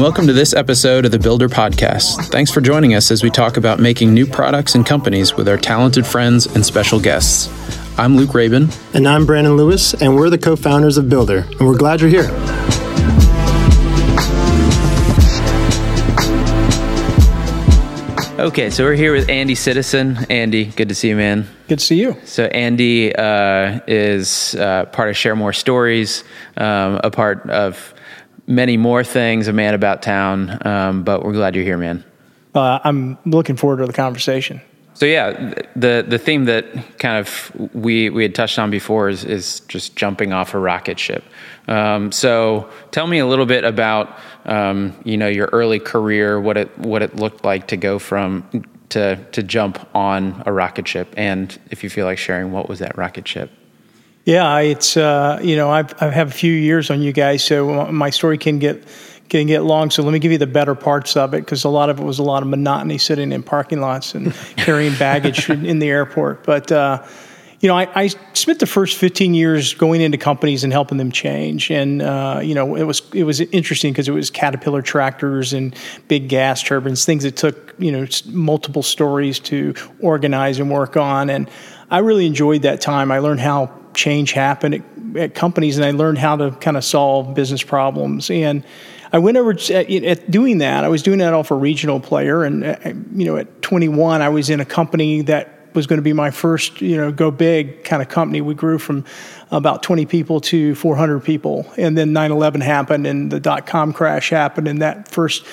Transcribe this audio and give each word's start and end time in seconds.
and 0.00 0.04
welcome 0.06 0.26
to 0.26 0.32
this 0.32 0.54
episode 0.54 1.04
of 1.04 1.10
the 1.10 1.18
Builder 1.18 1.46
Podcast. 1.46 2.30
Thanks 2.30 2.50
for 2.50 2.62
joining 2.62 2.94
us 2.94 3.10
as 3.10 3.22
we 3.22 3.28
talk 3.28 3.58
about 3.58 3.80
making 3.80 4.14
new 4.14 4.24
products 4.24 4.74
and 4.74 4.86
companies 4.86 5.36
with 5.36 5.46
our 5.46 5.58
talented 5.58 6.06
friends 6.06 6.46
and 6.46 6.64
special 6.64 6.98
guests. 6.98 7.50
I'm 7.98 8.16
Luke 8.16 8.32
Rabin. 8.32 8.70
And 8.94 9.06
I'm 9.06 9.26
Brandon 9.26 9.58
Lewis, 9.58 9.92
and 9.92 10.16
we're 10.16 10.30
the 10.30 10.38
co 10.38 10.56
founders 10.56 10.96
of 10.96 11.10
Builder, 11.10 11.40
and 11.40 11.68
we're 11.68 11.76
glad 11.76 12.00
you're 12.00 12.08
here. 12.08 12.30
Okay, 18.40 18.70
so 18.70 18.84
we're 18.84 18.94
here 18.94 19.12
with 19.12 19.28
Andy 19.28 19.54
Sitison. 19.54 20.24
Andy, 20.30 20.64
good 20.64 20.88
to 20.88 20.94
see 20.94 21.10
you, 21.10 21.16
man. 21.16 21.46
Good 21.68 21.80
to 21.80 21.84
see 21.84 22.00
you. 22.00 22.16
So 22.24 22.44
Andy 22.44 23.14
uh, 23.14 23.80
is 23.86 24.54
uh, 24.54 24.86
part 24.86 25.10
of 25.10 25.16
Share 25.18 25.36
More 25.36 25.52
Stories, 25.52 26.24
um, 26.56 27.00
a 27.04 27.10
part 27.10 27.50
of 27.50 27.92
many 28.46 28.76
more 28.76 29.04
things, 29.04 29.48
a 29.48 29.52
man 29.52 29.74
about 29.74 30.02
town. 30.02 30.66
Um, 30.66 31.02
but 31.02 31.24
we're 31.24 31.32
glad 31.32 31.54
you're 31.54 31.64
here, 31.64 31.78
man. 31.78 32.04
Uh, 32.54 32.80
I'm 32.82 33.18
looking 33.24 33.56
forward 33.56 33.78
to 33.78 33.86
the 33.86 33.92
conversation. 33.92 34.60
So 34.94 35.06
yeah, 35.06 35.54
the 35.76 36.04
the 36.06 36.18
theme 36.18 36.44
that 36.44 36.98
kind 36.98 37.16
of 37.16 37.52
we 37.74 38.10
we 38.10 38.22
had 38.22 38.34
touched 38.34 38.58
on 38.58 38.70
before 38.70 39.08
is 39.08 39.24
is 39.24 39.60
just 39.60 39.96
jumping 39.96 40.32
off 40.32 40.52
a 40.52 40.58
rocket 40.58 40.98
ship. 40.98 41.24
Um, 41.68 42.12
so 42.12 42.68
tell 42.90 43.06
me 43.06 43.18
a 43.18 43.26
little 43.26 43.46
bit 43.46 43.64
about 43.64 44.18
um, 44.44 44.94
you 45.04 45.16
know 45.16 45.28
your 45.28 45.48
early 45.52 45.78
career, 45.78 46.38
what 46.38 46.56
it 46.56 46.76
what 46.78 47.02
it 47.02 47.16
looked 47.16 47.44
like 47.44 47.68
to 47.68 47.76
go 47.76 47.98
from 47.98 48.44
to 48.90 49.16
to 49.16 49.42
jump 49.42 49.88
on 49.94 50.42
a 50.44 50.52
rocket 50.52 50.86
ship, 50.86 51.14
and 51.16 51.58
if 51.70 51.82
you 51.82 51.88
feel 51.88 52.04
like 52.04 52.18
sharing, 52.18 52.52
what 52.52 52.68
was 52.68 52.80
that 52.80 52.98
rocket 52.98 53.26
ship? 53.26 53.50
Yeah, 54.24 54.58
it's 54.58 54.96
uh, 54.96 55.40
you 55.42 55.56
know 55.56 55.70
I've 55.70 55.94
I 56.02 56.10
have 56.10 56.28
a 56.28 56.32
few 56.32 56.52
years 56.52 56.90
on 56.90 57.02
you 57.02 57.12
guys, 57.12 57.42
so 57.42 57.86
my 57.90 58.10
story 58.10 58.38
can 58.38 58.58
get 58.58 58.84
can 59.28 59.46
get 59.46 59.62
long. 59.62 59.90
So 59.90 60.02
let 60.02 60.12
me 60.12 60.18
give 60.18 60.32
you 60.32 60.38
the 60.38 60.46
better 60.46 60.74
parts 60.74 61.16
of 61.16 61.32
it 61.32 61.40
because 61.40 61.64
a 61.64 61.68
lot 61.68 61.88
of 61.88 61.98
it 61.98 62.04
was 62.04 62.18
a 62.18 62.22
lot 62.22 62.42
of 62.42 62.48
monotony 62.48 62.98
sitting 62.98 63.32
in 63.32 63.42
parking 63.42 63.80
lots 63.80 64.14
and 64.14 64.34
carrying 64.56 64.94
baggage 64.98 65.48
in 65.48 65.78
the 65.78 65.88
airport. 65.88 66.44
But 66.44 66.70
uh, 66.70 67.06
you 67.60 67.68
know, 67.68 67.76
I, 67.76 67.88
I, 67.94 68.06
spent 68.32 68.58
the 68.58 68.66
first 68.66 68.96
15 68.96 69.34
years 69.34 69.74
going 69.74 70.00
into 70.00 70.16
companies 70.16 70.64
and 70.64 70.72
helping 70.72 70.96
them 70.96 71.12
change, 71.12 71.70
and 71.70 72.00
uh, 72.00 72.40
you 72.42 72.54
know, 72.54 72.74
it 72.74 72.84
was 72.84 73.02
it 73.14 73.24
was 73.24 73.40
interesting 73.40 73.92
because 73.92 74.08
it 74.08 74.12
was 74.12 74.30
Caterpillar 74.30 74.82
tractors 74.82 75.52
and 75.52 75.74
big 76.08 76.28
gas 76.28 76.62
turbines, 76.62 77.04
things 77.04 77.22
that 77.22 77.36
took 77.36 77.74
you 77.78 77.92
know 77.92 78.06
multiple 78.26 78.82
stories 78.82 79.38
to 79.40 79.74
organize 80.00 80.58
and 80.58 80.70
work 80.70 80.96
on, 80.96 81.30
and 81.30 81.50
I 81.90 81.98
really 81.98 82.26
enjoyed 82.26 82.62
that 82.62 82.80
time. 82.80 83.10
I 83.10 83.18
learned 83.18 83.40
how 83.40 83.79
change 84.00 84.32
happened 84.32 84.74
at, 84.74 85.16
at 85.16 85.34
companies, 85.34 85.76
and 85.76 85.84
I 85.84 85.90
learned 85.92 86.18
how 86.18 86.36
to 86.36 86.50
kind 86.52 86.76
of 86.76 86.84
solve 86.84 87.34
business 87.34 87.62
problems 87.62 88.30
and 88.30 88.64
I 89.12 89.18
went 89.18 89.36
over 89.36 89.50
at, 89.50 89.70
at, 89.70 90.30
doing 90.30 90.58
that. 90.58 90.84
I 90.84 90.88
was 90.88 91.02
doing 91.02 91.18
that 91.18 91.34
off 91.34 91.50
a 91.50 91.54
regional 91.54 92.00
player, 92.00 92.44
and 92.44 92.64
uh, 92.64 92.76
you 93.12 93.24
know, 93.24 93.36
at 93.36 93.60
21, 93.62 94.22
I 94.22 94.28
was 94.28 94.50
in 94.50 94.60
a 94.60 94.64
company 94.64 95.22
that 95.22 95.74
was 95.74 95.86
going 95.86 95.98
to 95.98 96.02
be 96.02 96.12
my 96.12 96.30
first, 96.30 96.80
you 96.80 96.96
know, 96.96 97.12
go 97.12 97.30
big 97.30 97.84
kind 97.84 98.02
of 98.02 98.08
company. 98.08 98.40
We 98.40 98.54
grew 98.54 98.78
from 98.78 99.04
about 99.50 99.82
20 99.82 100.06
people 100.06 100.40
to 100.42 100.74
400 100.74 101.20
people, 101.24 101.66
and 101.76 101.98
then 101.98 102.12
9/11 102.12 102.62
happened, 102.62 103.06
and 103.06 103.30
the 103.30 103.40
dot 103.40 103.66
com 103.66 103.92
crash 103.92 104.30
happened, 104.30 104.68
and 104.68 104.80
that 104.82 105.08
first 105.08 105.44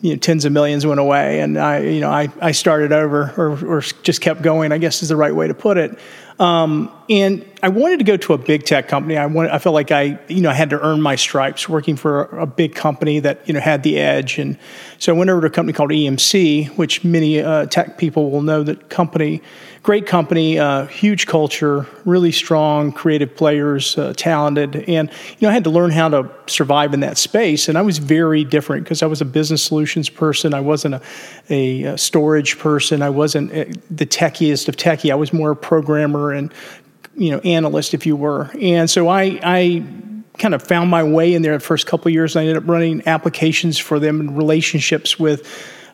you 0.00 0.10
know, 0.10 0.16
tens 0.16 0.44
of 0.44 0.52
millions 0.52 0.84
went 0.84 1.00
away, 1.00 1.40
and 1.40 1.56
I, 1.56 1.78
you 1.78 2.00
know, 2.00 2.10
I, 2.10 2.28
I 2.40 2.52
started 2.52 2.92
over, 2.92 3.32
or, 3.36 3.76
or 3.76 3.80
just 3.80 4.20
kept 4.20 4.42
going. 4.42 4.72
I 4.72 4.78
guess 4.78 5.02
is 5.02 5.08
the 5.08 5.16
right 5.16 5.34
way 5.34 5.46
to 5.46 5.54
put 5.54 5.78
it. 5.78 5.98
Um, 6.38 6.90
and 7.08 7.44
I 7.62 7.68
wanted 7.68 7.98
to 7.98 8.04
go 8.04 8.16
to 8.16 8.32
a 8.32 8.38
big 8.38 8.64
tech 8.64 8.88
company. 8.88 9.16
I 9.16 9.26
wanted, 9.26 9.52
I 9.52 9.58
felt 9.58 9.74
like 9.74 9.92
I, 9.92 10.18
you 10.28 10.40
know, 10.40 10.50
I 10.50 10.54
had 10.54 10.70
to 10.70 10.80
earn 10.80 11.00
my 11.00 11.16
stripes 11.16 11.68
working 11.68 11.96
for 11.96 12.24
a, 12.24 12.46
big 12.46 12.74
company 12.74 13.20
that, 13.20 13.46
you 13.46 13.54
know, 13.54 13.60
had 13.60 13.82
the 13.82 13.98
edge. 13.98 14.38
And 14.38 14.58
so 14.98 15.14
I 15.14 15.18
went 15.18 15.30
over 15.30 15.42
to 15.42 15.46
a 15.46 15.50
company 15.50 15.72
called 15.72 15.90
EMC, 15.90 16.76
which 16.76 17.04
many 17.04 17.40
uh, 17.40 17.66
tech 17.66 17.98
people 17.98 18.30
will 18.30 18.42
know 18.42 18.62
that 18.62 18.90
company 18.90 19.42
great 19.84 20.06
company, 20.06 20.58
uh, 20.58 20.86
huge 20.86 21.26
culture, 21.26 21.86
really 22.06 22.32
strong, 22.32 22.90
creative 22.90 23.36
players, 23.36 23.96
uh, 23.98 24.14
talented, 24.16 24.76
and 24.88 25.10
you 25.10 25.36
know 25.42 25.50
I 25.50 25.52
had 25.52 25.64
to 25.64 25.70
learn 25.70 25.90
how 25.90 26.08
to 26.08 26.28
survive 26.46 26.94
in 26.94 27.00
that 27.00 27.18
space. 27.18 27.68
And 27.68 27.76
I 27.76 27.82
was 27.82 27.98
very 27.98 28.44
different 28.44 28.84
because 28.84 29.02
I 29.02 29.06
was 29.06 29.20
a 29.20 29.26
business 29.26 29.62
solutions 29.62 30.08
person. 30.08 30.54
I 30.54 30.60
wasn't 30.60 31.02
a, 31.50 31.84
a, 31.84 31.98
storage 31.98 32.58
person. 32.58 33.02
I 33.02 33.10
wasn't 33.10 33.52
uh, 33.52 33.66
the 33.90 34.06
techiest 34.06 34.68
of 34.68 34.76
techie. 34.76 35.12
I 35.12 35.16
was 35.16 35.32
more 35.34 35.50
a 35.50 35.56
programmer 35.56 36.32
and 36.32 36.52
you 37.14 37.30
know 37.30 37.38
analyst, 37.40 37.92
if 37.92 38.06
you 38.06 38.16
were. 38.16 38.50
And 38.60 38.88
so 38.88 39.08
I 39.08 39.38
I 39.42 39.84
kind 40.38 40.54
of 40.54 40.62
found 40.62 40.90
my 40.90 41.04
way 41.04 41.34
in 41.34 41.42
there 41.42 41.52
the 41.52 41.60
first 41.60 41.86
couple 41.86 42.08
of 42.08 42.14
years. 42.14 42.36
I 42.36 42.40
ended 42.40 42.56
up 42.56 42.66
running 42.66 43.06
applications 43.06 43.76
for 43.76 44.00
them 44.00 44.18
and 44.18 44.36
relationships 44.36 45.18
with 45.18 45.46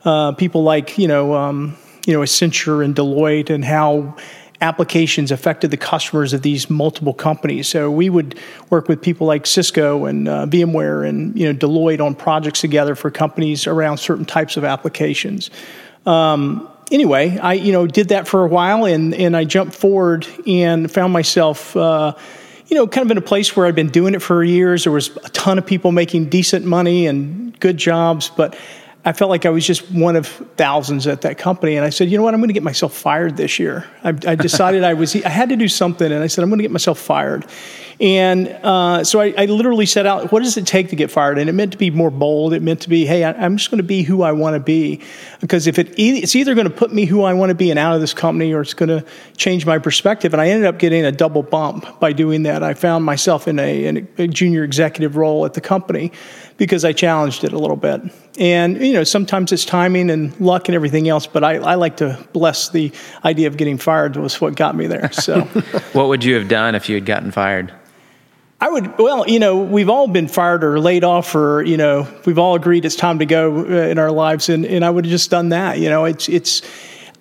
uh, 0.04 0.30
people 0.32 0.62
like 0.62 0.96
you 0.96 1.08
know. 1.08 1.34
Um, 1.34 1.76
you 2.10 2.16
know, 2.16 2.22
Accenture 2.22 2.84
and 2.84 2.92
Deloitte 2.92 3.50
and 3.50 3.64
how 3.64 4.16
applications 4.60 5.30
affected 5.30 5.70
the 5.70 5.76
customers 5.76 6.32
of 6.32 6.42
these 6.42 6.68
multiple 6.68 7.14
companies. 7.14 7.68
So 7.68 7.88
we 7.88 8.10
would 8.10 8.36
work 8.68 8.88
with 8.88 9.00
people 9.00 9.28
like 9.28 9.46
Cisco 9.46 10.06
and 10.06 10.28
uh, 10.28 10.46
VMware 10.46 11.08
and 11.08 11.38
you 11.38 11.46
know 11.46 11.56
Deloitte 11.56 12.04
on 12.04 12.16
projects 12.16 12.60
together 12.60 12.96
for 12.96 13.12
companies 13.12 13.68
around 13.68 13.98
certain 13.98 14.24
types 14.24 14.56
of 14.56 14.64
applications. 14.64 15.50
Um, 16.04 16.68
anyway, 16.90 17.38
I 17.38 17.52
you 17.52 17.70
know 17.70 17.86
did 17.86 18.08
that 18.08 18.26
for 18.26 18.44
a 18.44 18.48
while 18.48 18.86
and 18.86 19.14
and 19.14 19.36
I 19.36 19.44
jumped 19.44 19.76
forward 19.76 20.26
and 20.48 20.90
found 20.90 21.12
myself. 21.12 21.76
Uh, 21.76 22.14
you 22.66 22.76
know, 22.76 22.86
kind 22.86 23.04
of 23.04 23.10
in 23.10 23.18
a 23.18 23.20
place 23.20 23.56
where 23.56 23.66
I'd 23.66 23.74
been 23.74 23.90
doing 23.90 24.14
it 24.14 24.22
for 24.22 24.44
years. 24.44 24.84
There 24.84 24.92
was 24.92 25.08
a 25.24 25.28
ton 25.30 25.58
of 25.58 25.66
people 25.66 25.90
making 25.90 26.26
decent 26.26 26.64
money 26.64 27.08
and 27.08 27.58
good 27.58 27.76
jobs, 27.76 28.30
but 28.30 28.56
I 29.02 29.14
felt 29.14 29.30
like 29.30 29.46
I 29.46 29.50
was 29.50 29.66
just 29.66 29.90
one 29.90 30.14
of 30.14 30.26
thousands 30.26 31.06
at 31.06 31.22
that 31.22 31.38
company, 31.38 31.76
and 31.76 31.86
I 31.86 31.90
said, 31.90 32.10
you 32.10 32.18
know 32.18 32.22
what, 32.22 32.34
I'm 32.34 32.40
going 32.40 32.48
to 32.48 32.54
get 32.54 32.62
myself 32.62 32.92
fired 32.92 33.36
this 33.36 33.58
year. 33.58 33.86
I, 34.04 34.10
I 34.10 34.34
decided 34.34 34.84
I 34.84 34.92
was 34.92 35.16
I 35.16 35.28
had 35.30 35.48
to 35.48 35.56
do 35.56 35.68
something, 35.68 36.12
and 36.12 36.22
I 36.22 36.26
said 36.26 36.42
I'm 36.42 36.50
going 36.50 36.58
to 36.58 36.64
get 36.64 36.70
myself 36.70 36.98
fired. 36.98 37.46
And 37.98 38.48
uh, 38.48 39.04
so 39.04 39.20
I, 39.20 39.34
I, 39.36 39.44
literally 39.44 39.84
set 39.84 40.06
out, 40.06 40.32
what 40.32 40.42
does 40.42 40.56
it 40.56 40.66
take 40.66 40.88
to 40.88 40.96
get 40.96 41.10
fired? 41.10 41.36
And 41.36 41.50
it 41.50 41.52
meant 41.52 41.72
to 41.72 41.78
be 41.78 41.90
more 41.90 42.10
bold. 42.10 42.54
It 42.54 42.62
meant 42.62 42.80
to 42.80 42.88
be, 42.88 43.04
hey, 43.04 43.24
I, 43.24 43.44
am 43.44 43.58
just 43.58 43.70
going 43.70 43.76
to 43.76 43.84
be 43.84 44.02
who 44.02 44.22
I 44.22 44.32
want 44.32 44.54
to 44.54 44.60
be, 44.60 45.02
because 45.40 45.66
if 45.66 45.78
it 45.78 45.92
it's 45.98 46.34
either 46.34 46.54
going 46.54 46.66
to 46.66 46.74
put 46.74 46.94
me 46.94 47.04
who 47.04 47.24
I 47.24 47.34
want 47.34 47.50
to 47.50 47.54
be 47.54 47.68
and 47.68 47.78
out 47.78 47.94
of 47.94 48.00
this 48.00 48.14
company, 48.14 48.54
or 48.54 48.62
it's 48.62 48.72
going 48.72 48.88
to 48.88 49.04
change 49.36 49.66
my 49.66 49.78
perspective. 49.78 50.32
And 50.32 50.40
I 50.40 50.48
ended 50.48 50.66
up 50.66 50.78
getting 50.78 51.04
a 51.04 51.12
double 51.12 51.42
bump 51.42 52.00
by 52.00 52.14
doing 52.14 52.44
that. 52.44 52.62
I 52.62 52.72
found 52.72 53.04
myself 53.04 53.46
in 53.46 53.58
a, 53.58 53.84
in 53.84 54.08
a 54.16 54.26
junior 54.26 54.64
executive 54.64 55.16
role 55.16 55.44
at 55.44 55.52
the 55.52 55.60
company 55.60 56.10
because 56.60 56.84
I 56.84 56.92
challenged 56.92 57.42
it 57.42 57.54
a 57.54 57.58
little 57.58 57.74
bit. 57.74 58.02
And, 58.38 58.84
you 58.84 58.92
know, 58.92 59.02
sometimes 59.02 59.50
it's 59.50 59.64
timing 59.64 60.10
and 60.10 60.38
luck 60.38 60.68
and 60.68 60.74
everything 60.74 61.08
else, 61.08 61.26
but 61.26 61.42
I, 61.42 61.54
I 61.54 61.76
like 61.76 61.96
to 61.96 62.22
bless 62.34 62.68
the 62.68 62.92
idea 63.24 63.48
of 63.48 63.56
getting 63.56 63.78
fired 63.78 64.14
was 64.16 64.42
what 64.42 64.56
got 64.56 64.76
me 64.76 64.86
there. 64.86 65.10
So, 65.10 65.40
what 65.94 66.08
would 66.08 66.22
you 66.22 66.34
have 66.34 66.48
done 66.48 66.74
if 66.74 66.90
you 66.90 66.96
had 66.96 67.06
gotten 67.06 67.30
fired? 67.30 67.72
I 68.60 68.68
would, 68.68 68.98
well, 68.98 69.26
you 69.26 69.38
know, 69.38 69.56
we've 69.56 69.88
all 69.88 70.06
been 70.06 70.28
fired 70.28 70.62
or 70.62 70.78
laid 70.78 71.02
off, 71.02 71.34
or 71.34 71.62
you 71.62 71.78
know, 71.78 72.06
we've 72.26 72.38
all 72.38 72.56
agreed 72.56 72.84
it's 72.84 72.94
time 72.94 73.20
to 73.20 73.26
go 73.26 73.60
uh, 73.60 73.88
in 73.88 73.98
our 73.98 74.10
lives, 74.10 74.50
and, 74.50 74.66
and 74.66 74.84
I 74.84 74.90
would 74.90 75.06
have 75.06 75.10
just 75.10 75.30
done 75.30 75.48
that. 75.48 75.78
You 75.78 75.88
know, 75.88 76.04
it's 76.04 76.28
it's. 76.28 76.60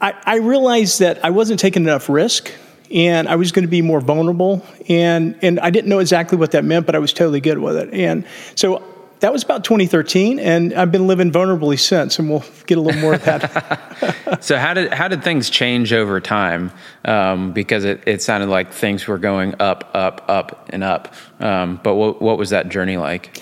I, 0.01 0.15
I 0.25 0.35
realized 0.39 0.99
that 0.99 1.23
I 1.23 1.29
wasn't 1.29 1.61
taking 1.61 1.83
enough 1.83 2.09
risk, 2.09 2.51
and 2.91 3.29
I 3.29 3.37
was 3.37 3.53
going 3.53 3.63
to 3.63 3.69
be 3.69 3.81
more 3.81 4.01
vulnerable, 4.01 4.65
and 4.89 5.39
and 5.41 5.61
I 5.61 5.69
didn't 5.69 5.89
know 5.89 5.99
exactly 5.99 6.37
what 6.37 6.51
that 6.51 6.65
meant, 6.65 6.85
but 6.85 6.93
I 6.93 6.99
was 6.99 7.13
totally 7.13 7.39
good 7.39 7.59
with 7.59 7.77
it, 7.77 7.93
and 7.93 8.25
so 8.55 8.83
that 9.19 9.33
was 9.33 9.43
about 9.43 9.63
2013, 9.63 10.39
and 10.39 10.73
I've 10.73 10.91
been 10.91 11.07
living 11.07 11.31
vulnerably 11.31 11.77
since, 11.77 12.19
and 12.19 12.29
we'll 12.29 12.43
get 12.67 12.77
a 12.77 12.81
little 12.81 13.01
more 13.01 13.15
of 13.15 13.23
that. 13.25 14.37
so 14.41 14.57
how 14.57 14.73
did 14.73 14.93
how 14.93 15.07
did 15.07 15.23
things 15.23 15.49
change 15.49 15.91
over 15.91 16.21
time? 16.21 16.71
Um, 17.03 17.51
because 17.51 17.83
it, 17.83 18.01
it 18.05 18.21
sounded 18.21 18.49
like 18.49 18.71
things 18.71 19.07
were 19.07 19.17
going 19.17 19.55
up, 19.59 19.91
up, 19.93 20.23
up, 20.27 20.69
and 20.69 20.83
up. 20.83 21.13
Um, 21.39 21.79
but 21.83 21.95
what 21.95 22.21
what 22.21 22.37
was 22.37 22.51
that 22.51 22.69
journey 22.69 22.97
like? 22.97 23.41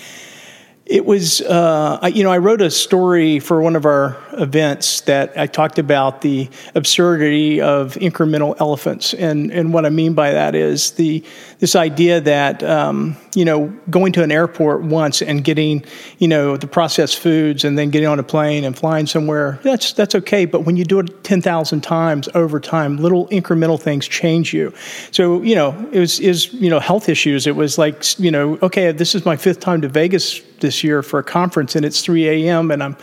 It 0.88 1.04
was, 1.04 1.42
uh, 1.42 2.10
you 2.14 2.24
know, 2.24 2.30
I 2.30 2.38
wrote 2.38 2.62
a 2.62 2.70
story 2.70 3.40
for 3.40 3.60
one 3.60 3.76
of 3.76 3.84
our 3.84 4.16
events 4.32 5.02
that 5.02 5.36
I 5.36 5.46
talked 5.46 5.78
about 5.78 6.22
the 6.22 6.48
absurdity 6.74 7.60
of 7.60 7.96
incremental 7.96 8.56
elephants, 8.58 9.12
and 9.12 9.50
and 9.50 9.74
what 9.74 9.84
I 9.84 9.90
mean 9.90 10.14
by 10.14 10.32
that 10.32 10.54
is 10.54 10.92
the 10.92 11.22
this 11.58 11.76
idea 11.76 12.22
that 12.22 12.62
um, 12.62 13.18
you 13.34 13.44
know 13.44 13.66
going 13.90 14.12
to 14.12 14.22
an 14.22 14.32
airport 14.32 14.80
once 14.82 15.20
and 15.20 15.44
getting 15.44 15.84
you 16.18 16.28
know 16.28 16.56
the 16.56 16.66
processed 16.66 17.18
foods 17.18 17.64
and 17.64 17.76
then 17.76 17.90
getting 17.90 18.08
on 18.08 18.18
a 18.18 18.22
plane 18.22 18.64
and 18.64 18.74
flying 18.74 19.06
somewhere 19.06 19.58
that's 19.62 19.92
that's 19.92 20.14
okay, 20.14 20.46
but 20.46 20.62
when 20.62 20.78
you 20.78 20.86
do 20.86 21.00
it 21.00 21.22
ten 21.22 21.42
thousand 21.42 21.82
times 21.82 22.30
over 22.34 22.58
time, 22.58 22.96
little 22.96 23.28
incremental 23.28 23.78
things 23.78 24.08
change 24.08 24.54
you. 24.54 24.72
So 25.10 25.42
you 25.42 25.54
know 25.54 25.88
it 25.92 26.00
was 26.00 26.18
is 26.18 26.50
you 26.54 26.70
know 26.70 26.80
health 26.80 27.10
issues. 27.10 27.46
It 27.46 27.56
was 27.56 27.76
like 27.76 28.18
you 28.18 28.30
know 28.30 28.58
okay, 28.62 28.90
this 28.92 29.14
is 29.14 29.26
my 29.26 29.36
fifth 29.36 29.60
time 29.60 29.82
to 29.82 29.88
Vegas 29.88 30.40
this 30.60 30.84
year 30.84 31.02
for 31.02 31.18
a 31.18 31.24
conference 31.24 31.76
and 31.76 31.84
it's 31.84 32.02
3 32.02 32.28
a.m. 32.28 32.70
and 32.70 32.82
I'm, 32.82 32.96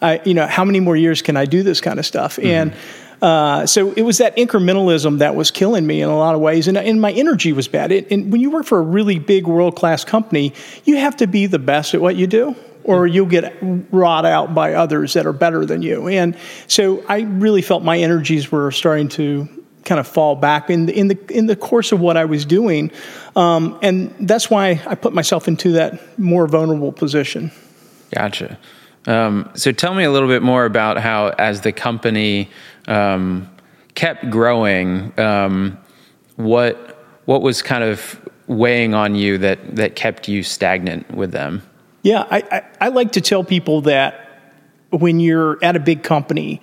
I, 0.00 0.20
you 0.24 0.34
know, 0.34 0.46
how 0.46 0.64
many 0.64 0.80
more 0.80 0.96
years 0.96 1.22
can 1.22 1.36
I 1.36 1.44
do 1.44 1.62
this 1.62 1.80
kind 1.80 1.98
of 1.98 2.06
stuff? 2.06 2.36
Mm-hmm. 2.36 2.46
And 2.46 2.74
uh, 3.20 3.66
so 3.66 3.92
it 3.92 4.02
was 4.02 4.18
that 4.18 4.36
incrementalism 4.36 5.18
that 5.18 5.34
was 5.34 5.50
killing 5.50 5.86
me 5.86 6.02
in 6.02 6.08
a 6.08 6.16
lot 6.16 6.36
of 6.36 6.40
ways, 6.40 6.68
and, 6.68 6.78
and 6.78 7.00
my 7.00 7.10
energy 7.12 7.52
was 7.52 7.66
bad. 7.66 7.90
It, 7.90 8.12
and 8.12 8.30
when 8.30 8.40
you 8.40 8.50
work 8.50 8.64
for 8.64 8.78
a 8.78 8.82
really 8.82 9.18
big 9.18 9.48
world 9.48 9.74
class 9.74 10.04
company, 10.04 10.54
you 10.84 10.98
have 10.98 11.16
to 11.16 11.26
be 11.26 11.46
the 11.46 11.58
best 11.58 11.94
at 11.94 12.00
what 12.00 12.14
you 12.16 12.26
do. 12.26 12.54
or 12.88 13.06
you'll 13.06 13.26
get 13.26 13.54
wrought 13.92 14.24
out 14.24 14.54
by 14.54 14.72
others 14.72 15.12
that 15.12 15.26
are 15.26 15.32
better 15.34 15.66
than 15.66 15.82
you. 15.82 16.08
And 16.08 16.34
so 16.68 17.04
I 17.06 17.20
really 17.20 17.60
felt 17.60 17.82
my 17.82 17.98
energies 17.98 18.50
were 18.50 18.70
starting 18.70 19.10
to 19.10 19.46
kind 19.88 19.98
of 19.98 20.06
fall 20.06 20.36
back 20.36 20.68
in 20.68 20.86
the, 20.86 20.92
in 20.92 21.08
the 21.08 21.18
in 21.30 21.46
the 21.46 21.56
course 21.56 21.92
of 21.92 21.98
what 21.98 22.16
I 22.16 22.26
was 22.26 22.44
doing, 22.44 22.92
um, 23.34 23.78
and 23.82 24.14
that's 24.20 24.50
why 24.50 24.80
I 24.86 24.94
put 24.94 25.14
myself 25.14 25.48
into 25.48 25.72
that 25.72 26.18
more 26.18 26.46
vulnerable 26.46 26.92
position. 26.92 27.50
Gotcha. 28.14 28.58
Um, 29.06 29.50
so 29.54 29.72
tell 29.72 29.94
me 29.94 30.04
a 30.04 30.10
little 30.10 30.28
bit 30.28 30.42
more 30.42 30.66
about 30.66 30.98
how, 30.98 31.28
as 31.38 31.62
the 31.62 31.72
company 31.72 32.50
um, 32.86 33.48
kept 33.94 34.28
growing, 34.30 35.18
um, 35.18 35.78
what 36.36 36.76
what 37.24 37.40
was 37.40 37.62
kind 37.62 37.82
of 37.82 38.20
weighing 38.46 38.94
on 38.94 39.14
you 39.14 39.38
that 39.38 39.76
that 39.76 39.96
kept 39.96 40.28
you 40.28 40.42
stagnant 40.42 41.10
with 41.10 41.32
them? 41.32 41.62
Yeah, 42.02 42.26
I, 42.30 42.42
I, 42.52 42.62
I 42.82 42.88
like 42.88 43.12
to 43.12 43.20
tell 43.22 43.42
people 43.42 43.80
that 43.82 44.26
when 44.90 45.20
you're 45.20 45.58
at 45.62 45.76
a 45.76 45.80
big 45.80 46.02
company, 46.02 46.60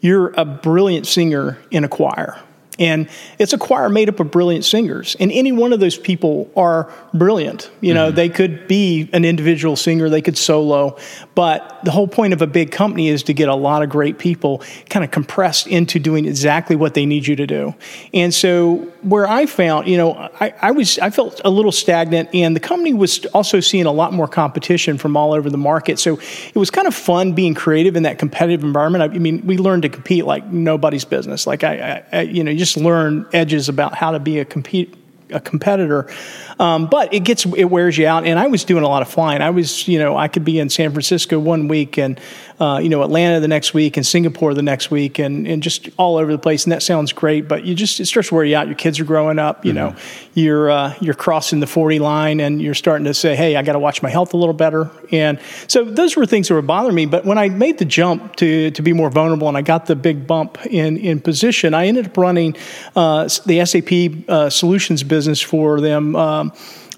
you're 0.00 0.32
a 0.36 0.44
brilliant 0.44 1.06
singer 1.06 1.58
in 1.70 1.84
a 1.84 1.88
choir 1.88 2.40
and 2.78 3.08
it's 3.38 3.52
a 3.52 3.58
choir 3.58 3.88
made 3.88 4.08
up 4.08 4.20
of 4.20 4.30
brilliant 4.30 4.64
singers. 4.64 5.16
And 5.18 5.32
any 5.32 5.52
one 5.52 5.72
of 5.72 5.80
those 5.80 5.98
people 5.98 6.50
are 6.56 6.92
brilliant. 7.12 7.70
You 7.80 7.94
know, 7.94 8.08
mm-hmm. 8.08 8.16
they 8.16 8.28
could 8.28 8.68
be 8.68 9.08
an 9.12 9.24
individual 9.24 9.76
singer, 9.76 10.08
they 10.08 10.22
could 10.22 10.38
solo. 10.38 10.96
But 11.34 11.80
the 11.84 11.90
whole 11.90 12.08
point 12.08 12.32
of 12.32 12.42
a 12.42 12.46
big 12.46 12.70
company 12.70 13.08
is 13.08 13.22
to 13.24 13.34
get 13.34 13.48
a 13.48 13.54
lot 13.54 13.82
of 13.82 13.88
great 13.88 14.18
people 14.18 14.62
kind 14.88 15.04
of 15.04 15.10
compressed 15.10 15.66
into 15.66 15.98
doing 15.98 16.26
exactly 16.26 16.76
what 16.76 16.94
they 16.94 17.06
need 17.06 17.26
you 17.26 17.36
to 17.36 17.46
do. 17.46 17.74
And 18.14 18.32
so 18.32 18.92
where 19.02 19.28
I 19.28 19.46
found, 19.46 19.88
you 19.88 19.96
know, 19.96 20.12
I, 20.40 20.54
I 20.60 20.70
was 20.72 20.98
I 20.98 21.10
felt 21.10 21.40
a 21.44 21.50
little 21.50 21.72
stagnant 21.72 22.30
and 22.34 22.54
the 22.54 22.60
company 22.60 22.92
was 22.94 23.24
also 23.26 23.60
seeing 23.60 23.86
a 23.86 23.92
lot 23.92 24.12
more 24.12 24.28
competition 24.28 24.98
from 24.98 25.16
all 25.16 25.32
over 25.32 25.50
the 25.50 25.58
market. 25.58 25.98
So 25.98 26.18
it 26.18 26.56
was 26.56 26.70
kind 26.70 26.86
of 26.86 26.94
fun 26.94 27.32
being 27.32 27.54
creative 27.54 27.96
in 27.96 28.02
that 28.04 28.18
competitive 28.18 28.64
environment. 28.64 29.02
I, 29.02 29.18
mean, 29.18 29.46
we 29.46 29.58
learned 29.58 29.82
to 29.82 29.88
compete 29.88 30.24
like 30.24 30.46
nobody's 30.46 31.04
business. 31.04 31.46
Like 31.46 31.64
I, 31.64 32.04
I 32.12 32.20
you 32.22 32.44
know, 32.44 32.50
you 32.50 32.58
just 32.58 32.67
learn 32.76 33.26
edges 33.32 33.68
about 33.68 33.94
how 33.94 34.10
to 34.10 34.18
be 34.18 34.38
a 34.38 34.44
compete 34.44 34.94
a 35.30 35.40
competitor. 35.40 36.08
Um, 36.58 36.86
but 36.86 37.14
it 37.14 37.20
gets 37.20 37.46
it 37.46 37.64
wears 37.64 37.96
you 37.96 38.06
out. 38.06 38.24
And 38.24 38.38
I 38.38 38.48
was 38.48 38.64
doing 38.64 38.84
a 38.84 38.88
lot 38.88 39.02
of 39.02 39.08
flying. 39.08 39.42
I 39.42 39.50
was, 39.50 39.86
you 39.86 39.98
know, 39.98 40.16
I 40.16 40.28
could 40.28 40.44
be 40.44 40.58
in 40.58 40.68
San 40.68 40.90
Francisco 40.92 41.38
one 41.38 41.68
week 41.68 41.98
and 41.98 42.20
uh, 42.60 42.80
you 42.82 42.88
know, 42.88 43.02
Atlanta 43.02 43.38
the 43.38 43.48
next 43.48 43.72
week 43.72 43.96
and 43.96 44.04
Singapore 44.04 44.52
the 44.52 44.62
next 44.62 44.90
week 44.90 45.18
and, 45.18 45.46
and 45.46 45.62
just 45.62 45.88
all 45.96 46.16
over 46.16 46.32
the 46.32 46.38
place. 46.38 46.64
And 46.64 46.72
that 46.72 46.82
sounds 46.82 47.12
great, 47.12 47.46
but 47.46 47.64
you 47.64 47.74
just, 47.74 48.00
it 48.00 48.06
starts 48.06 48.30
to 48.30 48.34
wear 48.34 48.44
you 48.44 48.56
out. 48.56 48.66
Your 48.66 48.74
kids 48.74 48.98
are 48.98 49.04
growing 49.04 49.38
up, 49.38 49.64
you 49.64 49.72
mm-hmm. 49.72 49.94
know, 49.94 50.02
you're, 50.34 50.70
uh, 50.70 50.94
you're 51.00 51.14
crossing 51.14 51.60
the 51.60 51.66
40 51.66 52.00
line 52.00 52.40
and 52.40 52.60
you're 52.60 52.74
starting 52.74 53.04
to 53.04 53.14
say, 53.14 53.36
Hey, 53.36 53.54
I 53.54 53.62
got 53.62 53.74
to 53.74 53.78
watch 53.78 54.02
my 54.02 54.10
health 54.10 54.34
a 54.34 54.36
little 54.36 54.54
better. 54.54 54.90
And 55.12 55.38
so 55.68 55.84
those 55.84 56.16
were 56.16 56.26
things 56.26 56.48
that 56.48 56.54
were 56.54 56.62
bothering 56.62 56.94
me. 56.94 57.06
But 57.06 57.24
when 57.24 57.38
I 57.38 57.48
made 57.48 57.78
the 57.78 57.84
jump 57.84 58.34
to, 58.36 58.72
to 58.72 58.82
be 58.82 58.92
more 58.92 59.10
vulnerable 59.10 59.48
and 59.48 59.56
I 59.56 59.62
got 59.62 59.86
the 59.86 59.96
big 59.96 60.26
bump 60.26 60.58
in, 60.66 60.96
in 60.96 61.20
position, 61.20 61.74
I 61.74 61.86
ended 61.86 62.06
up 62.06 62.16
running 62.16 62.56
uh, 62.96 63.28
the 63.46 63.64
SAP 63.64 64.28
uh, 64.28 64.50
solutions 64.50 65.04
business 65.04 65.40
for 65.40 65.80
them 65.80 66.16
um, 66.16 66.47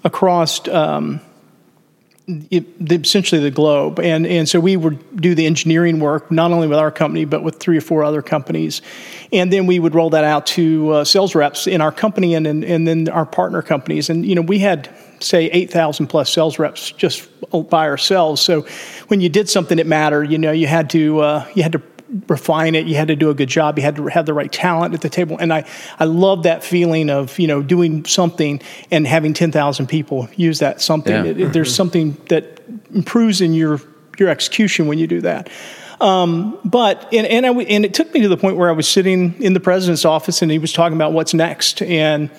across, 0.03 0.67
um, 0.67 1.21
it, 2.27 2.65
essentially 2.89 3.41
the 3.41 3.51
globe. 3.51 3.99
And, 3.99 4.25
and 4.25 4.47
so 4.47 4.59
we 4.59 4.77
would 4.77 5.17
do 5.21 5.35
the 5.35 5.45
engineering 5.45 5.99
work, 5.99 6.31
not 6.31 6.51
only 6.51 6.67
with 6.67 6.79
our 6.79 6.91
company, 6.91 7.25
but 7.25 7.43
with 7.43 7.59
three 7.59 7.77
or 7.77 7.81
four 7.81 8.03
other 8.03 8.21
companies. 8.21 8.81
And 9.33 9.51
then 9.51 9.65
we 9.65 9.79
would 9.79 9.95
roll 9.95 10.11
that 10.11 10.23
out 10.23 10.45
to 10.47 10.91
uh, 10.91 11.03
sales 11.03 11.35
reps 11.35 11.67
in 11.67 11.81
our 11.81 11.91
company 11.91 12.35
and, 12.35 12.47
and, 12.47 12.63
and 12.63 12.87
then 12.87 13.09
our 13.09 13.25
partner 13.25 13.61
companies. 13.61 14.09
And, 14.09 14.25
you 14.25 14.35
know, 14.35 14.41
we 14.41 14.59
had, 14.59 14.89
say, 15.19 15.45
8,000 15.51 16.07
plus 16.07 16.31
sales 16.31 16.59
reps 16.59 16.91
just 16.91 17.27
by 17.69 17.87
ourselves. 17.87 18.41
So 18.41 18.61
when 19.07 19.19
you 19.21 19.29
did 19.29 19.49
something 19.49 19.77
that 19.77 19.87
mattered, 19.87 20.31
you 20.31 20.37
know, 20.37 20.51
you 20.51 20.67
had 20.67 20.89
to, 20.91 21.19
uh, 21.19 21.47
you 21.53 21.63
had 21.63 21.73
to 21.73 21.81
refine 22.27 22.75
it. 22.75 22.87
You 22.87 22.95
had 22.95 23.07
to 23.07 23.15
do 23.15 23.29
a 23.29 23.33
good 23.33 23.49
job. 23.49 23.77
You 23.77 23.83
had 23.83 23.95
to 23.95 24.07
have 24.07 24.25
the 24.25 24.33
right 24.33 24.51
talent 24.51 24.93
at 24.93 25.01
the 25.01 25.09
table. 25.09 25.37
And 25.39 25.53
I, 25.53 25.65
I 25.99 26.05
love 26.05 26.43
that 26.43 26.63
feeling 26.63 27.09
of, 27.09 27.37
you 27.39 27.47
know, 27.47 27.61
doing 27.61 28.05
something 28.05 28.61
and 28.89 29.07
having 29.07 29.33
10,000 29.33 29.87
people 29.87 30.27
use 30.35 30.59
that 30.59 30.81
something. 30.81 31.13
Yeah. 31.13 31.31
It, 31.31 31.39
it, 31.39 31.53
there's 31.53 31.73
something 31.73 32.17
that 32.29 32.61
improves 32.93 33.41
in 33.41 33.53
your, 33.53 33.79
your 34.19 34.29
execution 34.29 34.87
when 34.87 34.99
you 34.99 35.07
do 35.07 35.21
that. 35.21 35.49
Um, 36.01 36.57
but 36.65 37.13
and 37.13 37.27
and, 37.27 37.45
I, 37.45 37.51
and 37.51 37.85
it 37.85 37.93
took 37.93 38.11
me 38.11 38.21
to 38.21 38.27
the 38.27 38.35
point 38.35 38.57
where 38.57 38.69
I 38.69 38.71
was 38.71 38.87
sitting 38.87 39.39
in 39.41 39.53
the 39.53 39.59
president's 39.59 40.03
office 40.03 40.41
and 40.41 40.51
he 40.51 40.57
was 40.57 40.73
talking 40.73 40.97
about 40.97 41.13
what's 41.13 41.35
next 41.35 41.79
and 41.83 42.31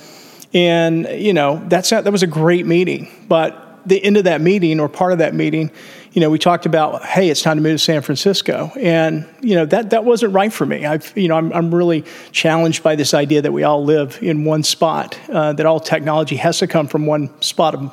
and 0.52 1.08
you 1.08 1.32
know 1.32 1.62
that's 1.69 1.90
that 1.90 2.10
was 2.10 2.24
a 2.24 2.26
great 2.26 2.66
meeting. 2.66 3.08
But 3.28 3.61
the 3.87 4.02
end 4.02 4.17
of 4.17 4.25
that 4.25 4.40
meeting 4.40 4.81
or 4.81 4.88
part 4.88 5.12
of 5.12 5.19
that 5.19 5.34
meeting, 5.34 5.70
you 6.12 6.20
know, 6.20 6.31
we 6.31 6.38
talked 6.38 6.67
about, 6.67 7.05
hey, 7.05 7.31
it's 7.31 7.43
time 7.43 7.56
to 7.56 7.62
move 7.62 7.75
to 7.75 7.79
San 7.79 8.02
Francisco, 8.02 8.70
and 8.79 9.26
you 9.40 9.55
know 9.55 9.64
that 9.67 9.90
that 9.90 10.05
wasn't 10.05 10.34
right 10.34 10.52
for 10.52 10.67
me. 10.67 10.84
I've, 10.84 11.12
you 11.17 11.29
know, 11.29 11.37
I'm 11.37 11.52
I'm 11.52 11.75
really 11.75 12.05
challenged 12.32 12.82
by 12.82 12.96
this 12.96 13.14
idea 13.14 13.43
that 13.43 13.52
we 13.52 13.62
all 13.62 13.84
live 13.84 14.19
in 14.23 14.44
one 14.44 14.62
spot, 14.62 15.19
uh, 15.31 15.52
that 15.55 15.67
all 15.67 15.81
technology 15.81 16.37
has 16.37 16.58
to 16.58 16.67
come 16.67 16.87
from 16.87 17.06
one 17.06 17.31
spot, 17.40 17.75
of, 17.75 17.90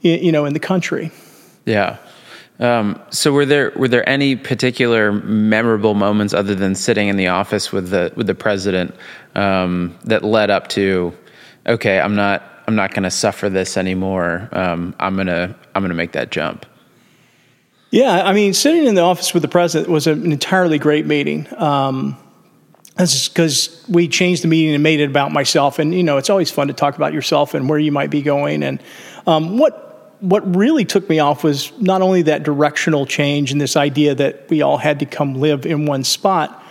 you 0.00 0.30
know, 0.32 0.44
in 0.44 0.54
the 0.54 0.60
country. 0.60 1.10
Yeah. 1.64 1.98
Um, 2.58 3.02
so 3.10 3.32
were 3.32 3.44
there 3.44 3.72
were 3.76 3.88
there 3.88 4.08
any 4.08 4.36
particular 4.36 5.12
memorable 5.12 5.94
moments 5.94 6.32
other 6.32 6.54
than 6.54 6.74
sitting 6.74 7.08
in 7.08 7.16
the 7.16 7.26
office 7.26 7.70
with 7.70 7.90
the 7.90 8.12
with 8.16 8.26
the 8.26 8.34
president 8.34 8.94
um, 9.34 9.98
that 10.04 10.22
led 10.22 10.48
up 10.48 10.68
to, 10.68 11.12
okay, 11.66 12.00
I'm 12.00 12.14
not 12.14 12.42
I'm 12.66 12.74
not 12.74 12.92
going 12.92 13.04
to 13.04 13.10
suffer 13.10 13.48
this 13.48 13.76
anymore. 13.76 14.48
Um, 14.52 14.94
I'm 14.98 15.16
gonna 15.16 15.56
I'm 15.74 15.82
gonna 15.82 15.94
make 15.94 16.12
that 16.12 16.30
jump. 16.30 16.66
Yeah, 17.90 18.24
I 18.24 18.32
mean, 18.32 18.52
sitting 18.52 18.86
in 18.86 18.94
the 18.94 19.02
office 19.02 19.32
with 19.32 19.42
the 19.42 19.48
president 19.48 19.90
was 19.90 20.06
an 20.06 20.30
entirely 20.32 20.78
great 20.78 21.06
meeting. 21.06 21.46
Um, 21.56 22.16
that's 22.96 23.28
because 23.28 23.84
we 23.88 24.08
changed 24.08 24.42
the 24.42 24.48
meeting 24.48 24.74
and 24.74 24.82
made 24.82 25.00
it 25.00 25.08
about 25.08 25.30
myself. 25.32 25.78
And 25.78 25.94
you 25.94 26.02
know, 26.02 26.16
it's 26.16 26.30
always 26.30 26.50
fun 26.50 26.68
to 26.68 26.74
talk 26.74 26.96
about 26.96 27.12
yourself 27.12 27.54
and 27.54 27.68
where 27.68 27.78
you 27.78 27.92
might 27.92 28.10
be 28.10 28.22
going. 28.22 28.62
And 28.62 28.82
um, 29.26 29.58
what 29.58 29.82
what 30.20 30.56
really 30.56 30.84
took 30.84 31.08
me 31.08 31.18
off 31.18 31.44
was 31.44 31.78
not 31.78 32.00
only 32.02 32.22
that 32.22 32.42
directional 32.42 33.06
change 33.06 33.52
and 33.52 33.60
this 33.60 33.76
idea 33.76 34.14
that 34.14 34.48
we 34.48 34.62
all 34.62 34.78
had 34.78 34.98
to 35.00 35.06
come 35.06 35.34
live 35.34 35.66
in 35.66 35.86
one 35.86 36.04
spot, 36.04 36.62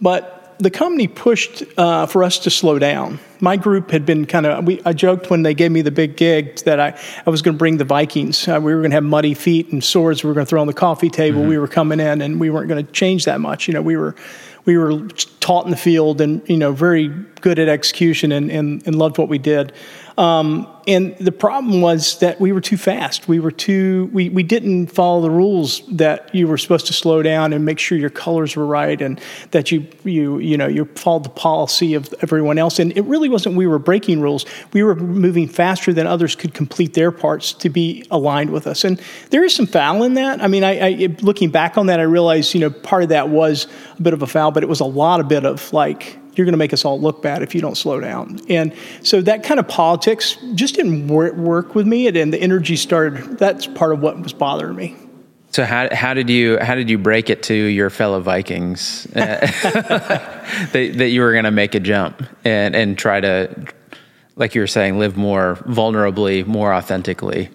but 0.00 0.37
the 0.58 0.70
company 0.70 1.06
pushed 1.06 1.62
uh, 1.76 2.06
for 2.06 2.24
us 2.24 2.38
to 2.40 2.50
slow 2.50 2.78
down. 2.78 3.20
My 3.40 3.56
group 3.56 3.90
had 3.90 4.04
been 4.04 4.26
kind 4.26 4.44
of, 4.46 4.68
I 4.84 4.92
joked 4.92 5.30
when 5.30 5.42
they 5.42 5.54
gave 5.54 5.70
me 5.70 5.82
the 5.82 5.92
big 5.92 6.16
gig 6.16 6.56
that 6.60 6.80
I, 6.80 6.98
I 7.24 7.30
was 7.30 7.42
going 7.42 7.54
to 7.54 7.58
bring 7.58 7.76
the 7.76 7.84
Vikings. 7.84 8.48
Uh, 8.48 8.58
we 8.60 8.74
were 8.74 8.80
going 8.80 8.90
to 8.90 8.96
have 8.96 9.04
muddy 9.04 9.34
feet 9.34 9.70
and 9.72 9.82
swords 9.82 10.24
we 10.24 10.28
were 10.28 10.34
going 10.34 10.46
to 10.46 10.50
throw 10.50 10.60
on 10.60 10.66
the 10.66 10.72
coffee 10.74 11.10
table. 11.10 11.40
Mm-hmm. 11.40 11.50
We 11.50 11.58
were 11.58 11.68
coming 11.68 12.00
in 12.00 12.20
and 12.20 12.40
we 12.40 12.50
weren't 12.50 12.68
going 12.68 12.84
to 12.84 12.92
change 12.92 13.24
that 13.26 13.40
much. 13.40 13.68
You 13.68 13.74
know, 13.74 13.82
we 13.82 13.96
were, 13.96 14.16
we 14.68 14.76
were 14.76 15.08
taught 15.40 15.64
in 15.64 15.70
the 15.70 15.78
field 15.78 16.20
and, 16.20 16.46
you 16.46 16.58
know, 16.58 16.72
very 16.72 17.08
good 17.40 17.58
at 17.58 17.68
execution 17.68 18.32
and, 18.32 18.50
and, 18.50 18.86
and 18.86 18.96
loved 18.96 19.16
what 19.16 19.30
we 19.30 19.38
did. 19.38 19.72
Um, 20.18 20.66
and 20.88 21.16
the 21.18 21.30
problem 21.30 21.80
was 21.80 22.18
that 22.18 22.40
we 22.40 22.50
were 22.50 22.60
too 22.60 22.76
fast. 22.76 23.28
We 23.28 23.38
were 23.38 23.52
too 23.52 24.10
we, 24.12 24.30
we 24.30 24.42
didn't 24.42 24.88
follow 24.88 25.20
the 25.20 25.30
rules 25.30 25.82
that 25.88 26.34
you 26.34 26.48
were 26.48 26.58
supposed 26.58 26.86
to 26.86 26.92
slow 26.92 27.22
down 27.22 27.52
and 27.52 27.64
make 27.64 27.78
sure 27.78 27.96
your 27.96 28.10
colors 28.10 28.56
were 28.56 28.66
right 28.66 29.00
and 29.00 29.20
that 29.52 29.70
you 29.70 29.86
you 30.02 30.38
you 30.38 30.56
know 30.56 30.66
you 30.66 30.86
followed 30.86 31.24
the 31.24 31.28
policy 31.28 31.94
of 31.94 32.12
everyone 32.20 32.58
else. 32.58 32.80
And 32.80 32.96
it 32.96 33.02
really 33.02 33.28
wasn't 33.28 33.54
we 33.54 33.68
were 33.68 33.78
breaking 33.78 34.20
rules. 34.20 34.44
We 34.72 34.82
were 34.82 34.96
moving 34.96 35.46
faster 35.46 35.92
than 35.92 36.08
others 36.08 36.34
could 36.34 36.52
complete 36.52 36.94
their 36.94 37.12
parts 37.12 37.52
to 37.52 37.68
be 37.68 38.04
aligned 38.10 38.50
with 38.50 38.66
us. 38.66 38.82
And 38.82 39.00
there 39.30 39.44
is 39.44 39.54
some 39.54 39.66
foul 39.66 40.02
in 40.02 40.14
that. 40.14 40.42
I 40.42 40.48
mean, 40.48 40.64
I, 40.64 40.80
I 40.80 41.16
looking 41.20 41.50
back 41.50 41.78
on 41.78 41.86
that, 41.86 42.00
I 42.00 42.04
realized 42.04 42.54
you 42.54 42.60
know 42.60 42.70
part 42.70 43.04
of 43.04 43.10
that 43.10 43.28
was 43.28 43.68
a 43.98 44.02
bit 44.02 44.14
of 44.14 44.22
a 44.22 44.26
foul, 44.26 44.50
but 44.58 44.64
it 44.64 44.68
was 44.68 44.80
a 44.80 44.84
lot 44.84 45.20
of 45.20 45.28
bit 45.28 45.44
of 45.44 45.72
like 45.72 46.18
you're 46.34 46.44
going 46.44 46.52
to 46.52 46.58
make 46.58 46.72
us 46.72 46.84
all 46.84 47.00
look 47.00 47.22
bad 47.22 47.44
if 47.44 47.54
you 47.54 47.60
don't 47.60 47.76
slow 47.76 48.00
down. 48.00 48.40
And 48.48 48.74
so 49.04 49.20
that 49.20 49.44
kind 49.44 49.60
of 49.60 49.68
politics 49.68 50.36
just 50.56 50.74
didn't 50.74 51.06
work 51.06 51.76
with 51.76 51.86
me, 51.86 52.08
and 52.08 52.32
the 52.32 52.40
energy 52.40 52.74
started. 52.74 53.38
That's 53.38 53.68
part 53.68 53.92
of 53.92 54.00
what 54.00 54.18
was 54.18 54.32
bothering 54.32 54.74
me. 54.74 54.96
So 55.52 55.64
how 55.64 55.94
how 55.94 56.12
did 56.12 56.28
you 56.28 56.58
how 56.58 56.74
did 56.74 56.90
you 56.90 56.98
break 56.98 57.30
it 57.30 57.44
to 57.44 57.54
your 57.54 57.88
fellow 57.88 58.20
Vikings 58.20 59.04
that, 59.12 60.72
that 60.72 61.08
you 61.10 61.20
were 61.20 61.30
going 61.30 61.44
to 61.44 61.52
make 61.52 61.76
a 61.76 61.80
jump 61.80 62.24
and 62.44 62.74
and 62.74 62.98
try 62.98 63.20
to, 63.20 63.64
like 64.34 64.56
you 64.56 64.60
were 64.60 64.66
saying, 64.66 64.98
live 64.98 65.16
more 65.16 65.54
vulnerably, 65.68 66.44
more 66.44 66.74
authentically? 66.74 67.48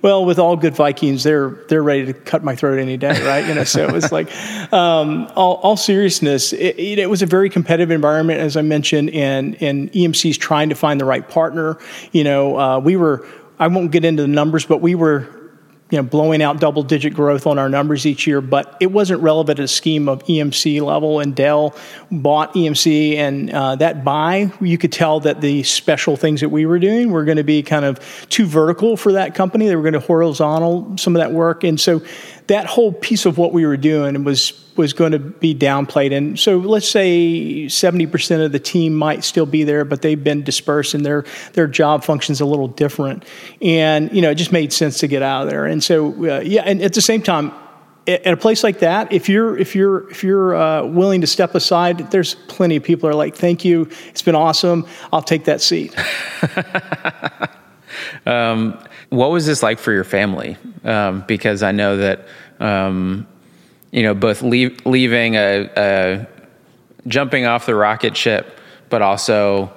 Well, 0.00 0.24
with 0.24 0.38
all 0.38 0.56
good 0.56 0.76
Vikings, 0.76 1.24
they're 1.24 1.50
they're 1.68 1.82
ready 1.82 2.06
to 2.06 2.12
cut 2.12 2.44
my 2.44 2.54
throat 2.54 2.78
any 2.78 2.96
day, 2.96 3.20
right? 3.26 3.46
You 3.46 3.54
know, 3.54 3.64
so 3.64 3.84
it 3.84 3.92
was 3.92 4.12
like, 4.12 4.32
um, 4.72 5.30
all, 5.34 5.54
all, 5.56 5.76
seriousness, 5.76 6.52
it, 6.52 6.78
it, 6.78 7.10
was 7.10 7.22
a 7.22 7.26
very 7.26 7.50
competitive 7.50 7.90
environment, 7.90 8.40
as 8.40 8.56
I 8.56 8.62
mentioned, 8.62 9.10
and 9.10 9.60
and 9.60 9.92
EMC's 9.92 10.38
trying 10.38 10.68
to 10.68 10.74
find 10.74 11.00
the 11.00 11.04
right 11.04 11.28
partner. 11.28 11.78
You 12.12 12.24
know, 12.24 12.58
uh, 12.58 12.78
we 12.78 12.96
were. 12.96 13.26
I 13.60 13.66
won't 13.66 13.90
get 13.90 14.04
into 14.04 14.22
the 14.22 14.28
numbers, 14.28 14.66
but 14.66 14.80
we 14.80 14.94
were 14.94 15.28
you 15.90 15.96
know, 15.96 16.02
blowing 16.02 16.42
out 16.42 16.60
double 16.60 16.82
digit 16.82 17.14
growth 17.14 17.46
on 17.46 17.58
our 17.58 17.68
numbers 17.68 18.04
each 18.04 18.26
year, 18.26 18.40
but 18.42 18.76
it 18.78 18.88
wasn't 18.88 19.22
relevant 19.22 19.58
at 19.58 19.64
a 19.64 19.68
scheme 19.68 20.08
of 20.08 20.22
EMC 20.24 20.82
level. 20.82 21.20
And 21.20 21.34
Dell 21.34 21.74
bought 22.10 22.52
EMC, 22.54 23.16
and 23.16 23.50
uh, 23.50 23.76
that 23.76 24.04
buy, 24.04 24.52
you 24.60 24.76
could 24.76 24.92
tell 24.92 25.20
that 25.20 25.40
the 25.40 25.62
special 25.62 26.16
things 26.16 26.40
that 26.42 26.50
we 26.50 26.66
were 26.66 26.78
doing 26.78 27.10
were 27.10 27.24
going 27.24 27.38
to 27.38 27.44
be 27.44 27.62
kind 27.62 27.86
of 27.86 28.00
too 28.28 28.44
vertical 28.44 28.96
for 28.98 29.12
that 29.12 29.34
company. 29.34 29.66
They 29.66 29.76
were 29.76 29.82
going 29.82 29.94
to 29.94 30.00
horizontal 30.00 30.98
some 30.98 31.16
of 31.16 31.20
that 31.20 31.32
work. 31.32 31.64
And 31.64 31.80
so 31.80 32.02
that 32.48 32.66
whole 32.66 32.92
piece 32.92 33.24
of 33.24 33.38
what 33.38 33.52
we 33.52 33.64
were 33.64 33.76
doing 33.76 34.24
was 34.24 34.52
was 34.78 34.92
going 34.92 35.10
to 35.10 35.18
be 35.18 35.54
downplayed. 35.54 36.16
And 36.16 36.38
so 36.38 36.58
let's 36.58 36.88
say 36.88 37.66
70% 37.66 38.44
of 38.44 38.52
the 38.52 38.60
team 38.60 38.94
might 38.94 39.24
still 39.24 39.44
be 39.44 39.64
there, 39.64 39.84
but 39.84 40.02
they've 40.02 40.22
been 40.22 40.44
dispersed 40.44 40.94
and 40.94 41.04
their, 41.04 41.24
their 41.54 41.66
job 41.66 42.04
functions 42.04 42.40
a 42.40 42.46
little 42.46 42.68
different. 42.68 43.24
And, 43.60 44.10
you 44.12 44.22
know, 44.22 44.30
it 44.30 44.36
just 44.36 44.52
made 44.52 44.72
sense 44.72 45.00
to 45.00 45.08
get 45.08 45.20
out 45.20 45.42
of 45.42 45.50
there. 45.50 45.66
And 45.66 45.82
so, 45.82 46.12
uh, 46.24 46.40
yeah, 46.40 46.62
and 46.62 46.80
at 46.80 46.92
the 46.92 47.02
same 47.02 47.22
time, 47.22 47.52
at 48.06 48.32
a 48.32 48.36
place 48.36 48.64
like 48.64 48.78
that, 48.78 49.12
if 49.12 49.28
you're 49.28 49.58
if 49.58 49.74
you're 49.74 50.08
if 50.10 50.24
you're 50.24 50.56
uh, 50.56 50.82
willing 50.82 51.20
to 51.20 51.26
step 51.26 51.54
aside, 51.54 52.10
there's 52.10 52.34
plenty 52.34 52.76
of 52.76 52.82
people 52.82 53.06
are 53.06 53.14
like, 53.14 53.36
"Thank 53.36 53.66
you, 53.66 53.90
it's 54.08 54.22
been 54.22 54.34
awesome. 54.34 54.86
I'll 55.12 55.20
take 55.20 55.44
that 55.44 55.60
seat." 55.60 55.94
um, 58.26 58.78
what 59.10 59.30
was 59.30 59.46
this 59.46 59.62
like 59.62 59.78
for 59.78 59.92
your 59.92 60.04
family? 60.04 60.56
Um, 60.84 61.24
because 61.26 61.62
I 61.62 61.72
know 61.72 61.96
that 61.96 62.26
um, 62.60 63.26
you 63.90 64.02
know 64.02 64.14
both 64.14 64.42
leave, 64.42 64.84
leaving 64.86 65.36
a, 65.36 65.70
a 65.76 66.26
jumping 67.06 67.46
off 67.46 67.66
the 67.66 67.74
rocket 67.74 68.16
ship, 68.16 68.58
but 68.88 69.02
also 69.02 69.72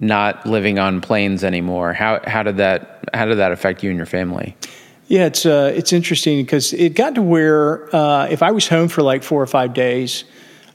not 0.00 0.46
living 0.46 0.78
on 0.78 1.00
planes 1.00 1.44
anymore. 1.44 1.92
How 1.92 2.20
how 2.26 2.42
did 2.42 2.58
that 2.58 3.08
how 3.14 3.26
did 3.26 3.38
that 3.38 3.52
affect 3.52 3.82
you 3.82 3.90
and 3.90 3.96
your 3.96 4.06
family? 4.06 4.56
Yeah, 5.08 5.26
it's 5.26 5.46
uh, 5.46 5.72
it's 5.74 5.92
interesting 5.92 6.42
because 6.42 6.72
it 6.72 6.94
got 6.94 7.14
to 7.14 7.22
where 7.22 7.94
uh, 7.94 8.26
if 8.26 8.42
I 8.42 8.50
was 8.50 8.68
home 8.68 8.88
for 8.88 9.02
like 9.02 9.22
four 9.22 9.42
or 9.42 9.46
five 9.46 9.74
days, 9.74 10.24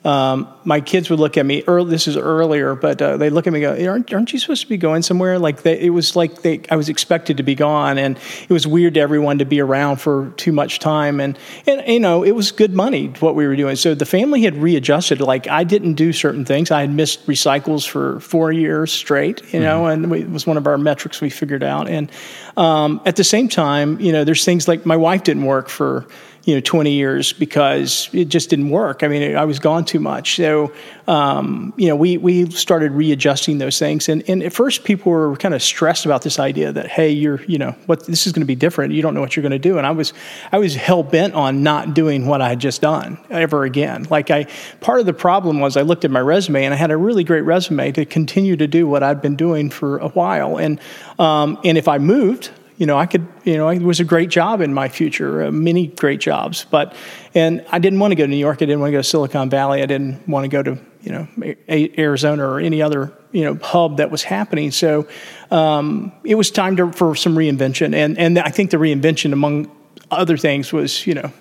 um, 0.05 0.53
my 0.65 0.81
kids 0.81 1.09
would 1.09 1.19
look 1.19 1.37
at 1.37 1.45
me. 1.45 1.63
Early, 1.65 1.89
this 1.89 2.07
is 2.07 2.17
earlier, 2.17 2.75
but 2.75 3.01
uh, 3.01 3.15
they 3.15 3.29
look 3.29 3.47
at 3.47 3.53
me 3.53 3.63
and 3.63 3.77
go, 3.77 3.89
aren't, 3.89 4.13
aren't, 4.13 4.33
you 4.33 4.39
supposed 4.39 4.61
to 4.61 4.67
be 4.67 4.75
going 4.75 5.01
somewhere?" 5.01 5.39
Like 5.39 5.61
they, 5.61 5.79
it 5.79 5.91
was 5.91 6.15
like 6.15 6.41
they, 6.41 6.61
I 6.69 6.75
was 6.75 6.89
expected 6.89 7.37
to 7.37 7.43
be 7.43 7.55
gone, 7.55 7.97
and 7.97 8.17
it 8.17 8.51
was 8.51 8.67
weird 8.67 8.95
to 8.95 8.99
everyone 8.99 9.37
to 9.37 9.45
be 9.45 9.61
around 9.61 9.97
for 9.97 10.31
too 10.35 10.51
much 10.51 10.79
time. 10.79 11.21
And 11.21 11.37
and 11.65 11.83
you 11.87 12.01
know, 12.01 12.23
it 12.23 12.31
was 12.31 12.51
good 12.51 12.73
money 12.73 13.07
what 13.19 13.35
we 13.35 13.47
were 13.47 13.55
doing. 13.55 13.77
So 13.77 13.95
the 13.95 14.05
family 14.05 14.41
had 14.41 14.55
readjusted. 14.55 15.21
Like 15.21 15.47
I 15.47 15.63
didn't 15.63 15.93
do 15.93 16.11
certain 16.11 16.43
things. 16.43 16.69
I 16.69 16.81
had 16.81 16.89
missed 16.89 17.25
recycles 17.25 17.87
for 17.87 18.19
four 18.19 18.51
years 18.51 18.91
straight. 18.91 19.53
You 19.53 19.61
know, 19.61 19.83
mm-hmm. 19.83 20.03
and 20.03 20.11
we, 20.11 20.21
it 20.21 20.29
was 20.29 20.45
one 20.45 20.57
of 20.57 20.67
our 20.67 20.77
metrics 20.77 21.21
we 21.21 21.29
figured 21.29 21.63
out. 21.63 21.87
And 21.87 22.11
um, 22.57 23.01
at 23.05 23.15
the 23.15 23.23
same 23.23 23.47
time, 23.47 24.01
you 24.01 24.11
know, 24.11 24.25
there's 24.25 24.43
things 24.43 24.67
like 24.67 24.85
my 24.85 24.97
wife 24.97 25.23
didn't 25.23 25.45
work 25.45 25.69
for 25.69 26.05
you 26.45 26.55
know 26.55 26.61
20 26.61 26.91
years 26.91 27.31
because 27.33 28.09
it 28.11 28.25
just 28.25 28.49
didn't 28.49 28.69
work. 28.69 29.03
I 29.03 29.07
mean, 29.07 29.35
I 29.35 29.45
was 29.45 29.59
gone 29.59 29.85
too 29.85 29.99
much. 29.99 30.35
So 30.35 30.73
um, 31.07 31.73
you 31.75 31.87
know, 31.87 31.95
we 31.95 32.17
we 32.17 32.49
started 32.51 32.91
readjusting 32.91 33.57
those 33.57 33.77
things, 33.77 34.07
and 34.07 34.27
and 34.29 34.41
at 34.43 34.53
first 34.53 34.83
people 34.83 35.11
were 35.11 35.35
kind 35.35 35.53
of 35.53 35.61
stressed 35.61 36.05
about 36.05 36.21
this 36.21 36.39
idea 36.39 36.71
that 36.71 36.87
hey, 36.87 37.09
you're 37.09 37.43
you 37.43 37.57
know 37.57 37.71
what 37.87 38.05
this 38.05 38.25
is 38.25 38.33
going 38.33 38.41
to 38.41 38.45
be 38.45 38.55
different. 38.55 38.93
You 38.93 39.01
don't 39.01 39.13
know 39.13 39.19
what 39.19 39.35
you're 39.35 39.41
going 39.41 39.51
to 39.51 39.59
do, 39.59 39.77
and 39.77 39.85
I 39.85 39.91
was 39.91 40.13
I 40.51 40.59
was 40.59 40.75
hell 40.75 41.03
bent 41.03 41.33
on 41.33 41.61
not 41.63 41.93
doing 41.93 42.25
what 42.25 42.41
I 42.41 42.49
had 42.49 42.59
just 42.59 42.81
done 42.81 43.17
ever 43.29 43.63
again. 43.63 44.07
Like 44.09 44.31
I 44.31 44.45
part 44.79 44.99
of 44.99 45.05
the 45.05 45.13
problem 45.13 45.59
was 45.59 45.75
I 45.75 45.81
looked 45.81 46.05
at 46.05 46.11
my 46.11 46.21
resume 46.21 46.63
and 46.63 46.73
I 46.73 46.77
had 46.77 46.91
a 46.91 46.97
really 46.97 47.23
great 47.23 47.41
resume 47.41 47.91
to 47.93 48.05
continue 48.05 48.55
to 48.55 48.67
do 48.67 48.87
what 48.87 49.03
I'd 49.03 49.21
been 49.21 49.35
doing 49.35 49.69
for 49.69 49.97
a 49.97 50.09
while, 50.09 50.57
and 50.57 50.79
um, 51.19 51.59
and 51.65 51.77
if 51.77 51.89
I 51.89 51.97
moved 51.97 52.49
you 52.77 52.85
know, 52.85 52.97
I 52.97 53.05
could, 53.05 53.27
you 53.43 53.57
know, 53.57 53.69
it 53.69 53.81
was 53.81 53.99
a 53.99 54.03
great 54.03 54.29
job 54.29 54.61
in 54.61 54.73
my 54.73 54.89
future, 54.89 55.43
uh, 55.43 55.51
many 55.51 55.87
great 55.87 56.19
jobs. 56.19 56.65
But, 56.69 56.95
and 57.35 57.63
I 57.71 57.79
didn't 57.79 57.99
want 57.99 58.11
to 58.11 58.15
go 58.15 58.23
to 58.23 58.29
New 58.29 58.37
York. 58.37 58.57
I 58.57 58.65
didn't 58.65 58.79
want 58.79 58.89
to 58.89 58.93
go 58.93 58.99
to 58.99 59.03
Silicon 59.03 59.49
Valley. 59.49 59.83
I 59.83 59.85
didn't 59.85 60.27
want 60.27 60.43
to 60.45 60.47
go 60.47 60.63
to, 60.63 60.79
you 61.01 61.11
know, 61.11 61.55
Arizona 61.69 62.43
or 62.43 62.59
any 62.59 62.81
other, 62.81 63.13
you 63.31 63.43
know, 63.43 63.59
hub 63.61 63.97
that 63.97 64.09
was 64.09 64.23
happening. 64.23 64.71
So 64.71 65.07
um, 65.51 66.11
it 66.23 66.35
was 66.35 66.49
time 66.49 66.75
to, 66.77 66.91
for 66.91 67.15
some 67.15 67.35
reinvention. 67.35 67.93
And, 67.93 68.17
and 68.17 68.39
I 68.39 68.49
think 68.49 68.71
the 68.71 68.77
reinvention, 68.77 69.33
among 69.33 69.71
other 70.09 70.37
things, 70.37 70.73
was, 70.73 71.05
you 71.05 71.13
know, 71.13 71.31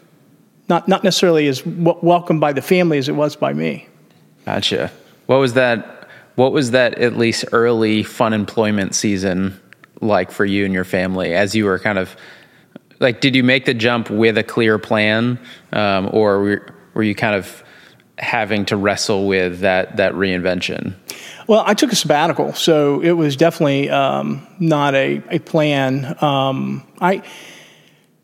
not, 0.68 0.86
not 0.86 1.02
necessarily 1.02 1.48
as 1.48 1.62
w- 1.62 1.98
welcomed 2.02 2.40
by 2.40 2.52
the 2.52 2.62
family 2.62 2.98
as 2.98 3.08
it 3.08 3.12
was 3.12 3.36
by 3.36 3.52
me. 3.52 3.88
Gotcha. 4.44 4.90
What 5.26 5.36
was 5.36 5.54
that? 5.54 6.08
What 6.34 6.52
was 6.52 6.72
that 6.72 6.94
at 6.94 7.16
least 7.16 7.44
early 7.52 8.02
fun 8.02 8.32
employment 8.32 8.94
season 8.94 9.60
like 10.02 10.30
for 10.30 10.44
you 10.44 10.64
and 10.64 10.74
your 10.74 10.84
family 10.84 11.34
as 11.34 11.54
you 11.54 11.64
were 11.64 11.78
kind 11.78 11.98
of 11.98 12.16
like 13.00 13.20
did 13.20 13.34
you 13.34 13.42
make 13.42 13.64
the 13.64 13.74
jump 13.74 14.10
with 14.10 14.36
a 14.36 14.42
clear 14.42 14.78
plan 14.78 15.38
um, 15.72 16.08
or 16.12 16.40
were, 16.40 16.74
were 16.94 17.02
you 17.02 17.14
kind 17.14 17.34
of 17.34 17.62
having 18.18 18.64
to 18.66 18.76
wrestle 18.76 19.26
with 19.26 19.60
that 19.60 19.96
that 19.96 20.12
reinvention? 20.14 20.94
Well 21.46 21.62
i 21.66 21.74
took 21.74 21.92
a 21.92 21.96
sabbatical 21.96 22.52
so 22.52 23.00
it 23.00 23.12
was 23.12 23.36
definitely 23.36 23.88
um, 23.90 24.46
not 24.58 24.94
a, 24.94 25.22
a 25.30 25.38
plan. 25.38 26.16
Um, 26.22 26.86
i 27.00 27.22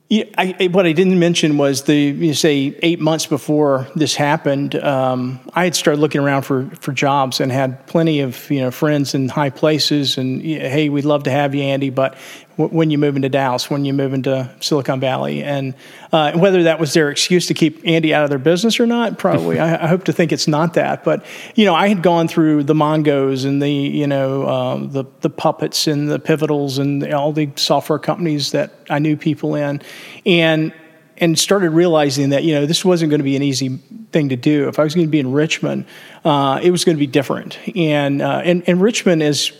yeah, 0.09 0.25
I, 0.39 0.69
what 0.73 0.87
I 0.87 0.93
didn't 0.93 1.19
mention 1.19 1.59
was 1.59 1.83
the 1.83 1.95
you 1.95 2.33
say 2.33 2.75
eight 2.83 2.99
months 2.99 3.27
before 3.27 3.87
this 3.95 4.15
happened, 4.15 4.75
um, 4.77 5.39
I 5.53 5.65
had 5.65 5.75
started 5.75 6.01
looking 6.01 6.23
around 6.23 6.43
for, 6.43 6.65
for 6.81 6.93
jobs 6.93 7.41
and 7.41 7.53
had 7.53 7.87
plenty 7.87 8.21
of 8.21 8.51
you 8.51 8.61
know 8.61 8.71
friends 8.71 9.15
in 9.15 9.29
high 9.29 9.51
places 9.51 10.17
and 10.17 10.41
hey, 10.41 10.89
we'd 10.89 11.05
love 11.05 11.25
to 11.25 11.31
have 11.31 11.55
you, 11.55 11.63
Andy, 11.63 11.91
but 11.91 12.17
when 12.59 12.91
you 12.91 12.99
move 12.99 13.15
into 13.15 13.29
Dallas, 13.29 13.71
when 13.71 13.85
you 13.85 13.93
move 13.93 14.13
into 14.13 14.53
Silicon 14.61 14.99
Valley, 14.99 15.45
and 15.45 15.75
uh, 16.13 16.37
whether 16.37 16.65
that 16.65 16.81
was 16.81 16.93
their 16.93 17.09
excuse 17.09 17.47
to 17.47 17.55
keep 17.55 17.81
Andy 17.87 18.13
out 18.13 18.25
of 18.25 18.31
their 18.31 18.39
business 18.41 18.81
or 18.81 18.87
not, 18.87 19.17
probably. 19.17 19.59
I, 19.61 19.85
I, 19.85 19.87
hope 19.87 20.05
to 20.05 20.13
think 20.13 20.33
it's 20.33 20.49
not 20.49 20.75
that. 20.75 21.05
But 21.05 21.25
you 21.55 21.65
know, 21.65 21.75
I 21.75 21.87
had 21.87 22.03
gone 22.03 22.27
through 22.27 22.65
the 22.65 22.75
Mongos 22.75 23.45
and 23.45 23.63
the 23.63 23.71
you 23.71 24.09
know 24.09 24.49
um, 24.49 24.91
the 24.91 25.05
the 25.21 25.31
puppets 25.31 25.87
and 25.87 26.11
the 26.11 26.19
pivotals 26.19 26.79
and 26.79 27.15
all 27.15 27.33
the 27.33 27.51
software 27.55 28.01
companies 28.01 28.51
that 28.51 28.73
I 28.91 28.99
knew 28.99 29.17
people 29.17 29.55
in, 29.55 29.81
and 30.27 30.75
and 31.19 31.39
started 31.39 31.71
realizing 31.71 32.31
that 32.31 32.45
you 32.45 32.55
know 32.55 32.67
this 32.67 32.85
wasn't 32.85 33.11
going 33.11 33.21
to 33.21 33.25
be 33.25 33.37
an 33.37 33.43
easy 33.43 33.79
thing 34.13 34.31
to 34.31 34.37
do. 34.37 34.69
If 34.69 34.79
I 34.79 34.85
was 34.85 34.95
going 34.95 35.07
to 35.07 35.11
be 35.11 35.21
in 35.21 35.33
Richmond, 35.33 35.87
uh, 36.25 36.61
it 36.63 36.71
was 36.71 36.85
going 36.85 36.97
to 36.97 37.01
be 37.01 37.07
different. 37.07 37.59
And 37.77 38.23
uh, 38.23 38.43
and 38.45 38.65
and 38.69 38.81
Richmond 38.81 39.23
is 39.23 39.53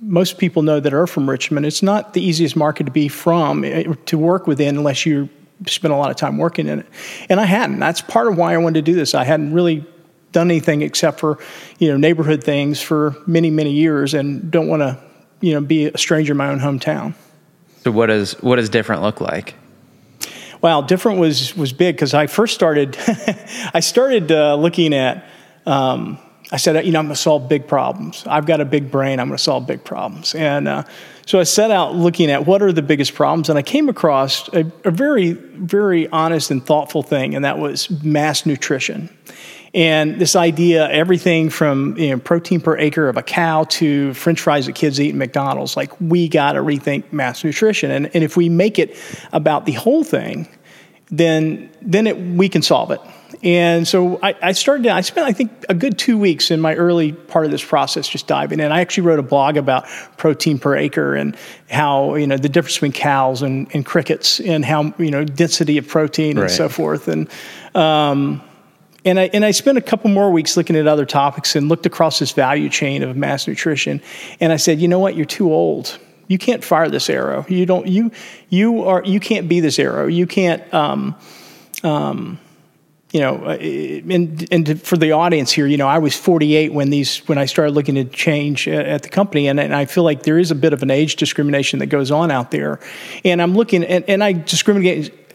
most 0.00 0.38
people 0.38 0.62
know 0.62 0.80
that 0.80 0.92
are 0.92 1.06
from 1.06 1.28
Richmond, 1.28 1.66
it's 1.66 1.82
not 1.82 2.12
the 2.12 2.22
easiest 2.22 2.56
market 2.56 2.84
to 2.84 2.92
be 2.92 3.08
from, 3.08 3.64
eh, 3.64 3.84
to 4.06 4.18
work 4.18 4.46
within, 4.46 4.76
unless 4.76 5.06
you 5.06 5.28
spend 5.66 5.92
a 5.92 5.96
lot 5.96 6.10
of 6.10 6.16
time 6.16 6.36
working 6.36 6.68
in 6.68 6.80
it. 6.80 6.86
And 7.28 7.40
I 7.40 7.44
hadn't. 7.44 7.78
That's 7.78 8.02
part 8.02 8.28
of 8.28 8.36
why 8.36 8.54
I 8.54 8.58
wanted 8.58 8.84
to 8.84 8.92
do 8.92 8.94
this. 8.94 9.14
I 9.14 9.24
hadn't 9.24 9.52
really 9.52 9.84
done 10.32 10.50
anything 10.50 10.82
except 10.82 11.18
for, 11.18 11.38
you 11.78 11.88
know, 11.88 11.96
neighborhood 11.96 12.44
things 12.44 12.80
for 12.80 13.16
many, 13.26 13.50
many 13.50 13.72
years 13.72 14.12
and 14.12 14.50
don't 14.50 14.68
want 14.68 14.82
to, 14.82 14.98
you 15.40 15.54
know, 15.54 15.60
be 15.60 15.86
a 15.86 15.96
stranger 15.96 16.32
in 16.32 16.36
my 16.36 16.48
own 16.48 16.58
hometown. 16.58 17.14
So 17.84 17.90
what 17.90 18.06
does 18.06 18.32
what 18.42 18.56
does 18.56 18.68
different 18.68 19.02
look 19.02 19.20
like? 19.20 19.54
Well, 20.60 20.82
different 20.82 21.20
was 21.20 21.56
was 21.56 21.72
big 21.72 21.94
because 21.94 22.14
I 22.14 22.26
first 22.26 22.54
started. 22.54 22.96
I 23.74 23.80
started 23.80 24.32
uh, 24.32 24.56
looking 24.56 24.92
at 24.92 25.24
um, 25.64 26.18
I 26.52 26.58
said, 26.58 26.86
you 26.86 26.92
know, 26.92 27.00
I'm 27.00 27.06
going 27.06 27.14
to 27.14 27.20
solve 27.20 27.48
big 27.48 27.66
problems. 27.66 28.24
I've 28.26 28.46
got 28.46 28.60
a 28.60 28.64
big 28.64 28.90
brain. 28.90 29.18
I'm 29.18 29.26
going 29.26 29.36
to 29.36 29.42
solve 29.42 29.66
big 29.66 29.82
problems. 29.82 30.34
And 30.34 30.68
uh, 30.68 30.84
so 31.26 31.40
I 31.40 31.42
set 31.42 31.72
out 31.72 31.96
looking 31.96 32.30
at 32.30 32.46
what 32.46 32.62
are 32.62 32.72
the 32.72 32.82
biggest 32.82 33.14
problems, 33.14 33.48
and 33.48 33.58
I 33.58 33.62
came 33.62 33.88
across 33.88 34.48
a, 34.54 34.70
a 34.84 34.92
very, 34.92 35.32
very 35.32 36.08
honest 36.08 36.52
and 36.52 36.64
thoughtful 36.64 37.02
thing, 37.02 37.34
and 37.34 37.44
that 37.44 37.58
was 37.58 37.90
mass 38.04 38.46
nutrition. 38.46 39.10
And 39.74 40.20
this 40.20 40.36
idea, 40.36 40.88
everything 40.88 41.50
from 41.50 41.98
you 41.98 42.10
know, 42.10 42.18
protein 42.18 42.60
per 42.60 42.78
acre 42.78 43.08
of 43.08 43.16
a 43.16 43.22
cow 43.22 43.64
to 43.64 44.14
French 44.14 44.40
fries 44.40 44.66
that 44.66 44.74
kids 44.74 45.00
eat 45.00 45.10
at 45.10 45.14
McDonald's, 45.16 45.76
like 45.76 46.00
we 46.00 46.28
got 46.28 46.52
to 46.52 46.60
rethink 46.60 47.12
mass 47.12 47.44
nutrition. 47.44 47.90
And, 47.90 48.06
and 48.14 48.22
if 48.24 48.36
we 48.36 48.48
make 48.48 48.78
it 48.78 48.96
about 49.32 49.66
the 49.66 49.72
whole 49.72 50.04
thing, 50.04 50.48
then 51.10 51.70
then 51.82 52.06
it, 52.06 52.16
we 52.18 52.48
can 52.48 52.62
solve 52.62 52.90
it. 52.90 53.00
And 53.42 53.86
so 53.86 54.18
I, 54.22 54.34
I, 54.42 54.52
started, 54.52 54.86
I 54.88 55.02
spent, 55.02 55.26
I 55.26 55.32
think, 55.32 55.52
a 55.68 55.74
good 55.74 55.98
two 55.98 56.18
weeks 56.18 56.50
in 56.50 56.60
my 56.60 56.74
early 56.74 57.12
part 57.12 57.44
of 57.44 57.50
this 57.50 57.64
process 57.64 58.08
just 58.08 58.26
diving 58.26 58.60
in. 58.60 58.72
I 58.72 58.80
actually 58.80 59.06
wrote 59.06 59.18
a 59.18 59.22
blog 59.22 59.56
about 59.56 59.86
protein 60.16 60.58
per 60.58 60.74
acre 60.76 61.14
and 61.14 61.36
how, 61.70 62.14
you 62.14 62.26
know, 62.26 62.36
the 62.36 62.48
difference 62.48 62.76
between 62.76 62.92
cows 62.92 63.42
and, 63.42 63.68
and 63.74 63.84
crickets 63.84 64.40
and 64.40 64.64
how, 64.64 64.94
you 64.98 65.10
know, 65.10 65.24
density 65.24 65.78
of 65.78 65.86
protein 65.86 66.38
and 66.38 66.50
so 66.50 66.68
forth. 66.68 67.08
And, 67.08 67.28
um, 67.74 68.42
and 69.04 69.20
I, 69.20 69.30
and 69.32 69.44
I 69.44 69.52
spent 69.52 69.78
a 69.78 69.82
couple 69.82 70.10
more 70.10 70.32
weeks 70.32 70.56
looking 70.56 70.74
at 70.74 70.86
other 70.86 71.06
topics 71.06 71.54
and 71.54 71.68
looked 71.68 71.86
across 71.86 72.18
this 72.18 72.32
value 72.32 72.68
chain 72.68 73.02
of 73.02 73.16
mass 73.16 73.46
nutrition. 73.46 74.02
And 74.40 74.52
I 74.52 74.56
said, 74.56 74.80
you 74.80 74.88
know 74.88 74.98
what, 74.98 75.14
you're 75.14 75.26
too 75.26 75.52
old. 75.52 75.98
You 76.26 76.38
can't 76.38 76.64
fire 76.64 76.88
this 76.88 77.08
arrow. 77.08 77.44
You 77.48 77.66
don't, 77.66 77.86
you, 77.86 78.10
you 78.48 78.82
are, 78.82 79.04
you 79.04 79.20
can't 79.20 79.48
be 79.48 79.60
this 79.60 79.78
arrow. 79.78 80.08
You 80.08 80.26
can't, 80.26 80.74
um, 80.74 81.14
um, 81.84 82.40
you 83.12 83.20
know, 83.20 83.36
uh, 83.44 83.52
and, 83.52 84.46
and 84.50 84.82
for 84.82 84.96
the 84.96 85.12
audience 85.12 85.52
here, 85.52 85.66
you 85.66 85.76
know, 85.76 85.86
I 85.86 85.98
was 85.98 86.16
48 86.16 86.72
when 86.72 86.90
these 86.90 87.18
when 87.28 87.38
I 87.38 87.46
started 87.46 87.72
looking 87.72 87.94
to 87.94 88.04
change 88.04 88.66
at 88.66 89.02
the 89.02 89.08
company, 89.08 89.46
and, 89.48 89.60
and 89.60 89.74
I 89.74 89.84
feel 89.84 90.02
like 90.02 90.24
there 90.24 90.38
is 90.38 90.50
a 90.50 90.54
bit 90.54 90.72
of 90.72 90.82
an 90.82 90.90
age 90.90 91.16
discrimination 91.16 91.78
that 91.78 91.86
goes 91.86 92.10
on 92.10 92.30
out 92.30 92.50
there, 92.50 92.80
and 93.24 93.40
I'm 93.40 93.54
looking 93.54 93.84
and, 93.84 94.04
and 94.08 94.24
I 94.24 94.32
discriminate 94.32 95.12
uh, 95.12 95.25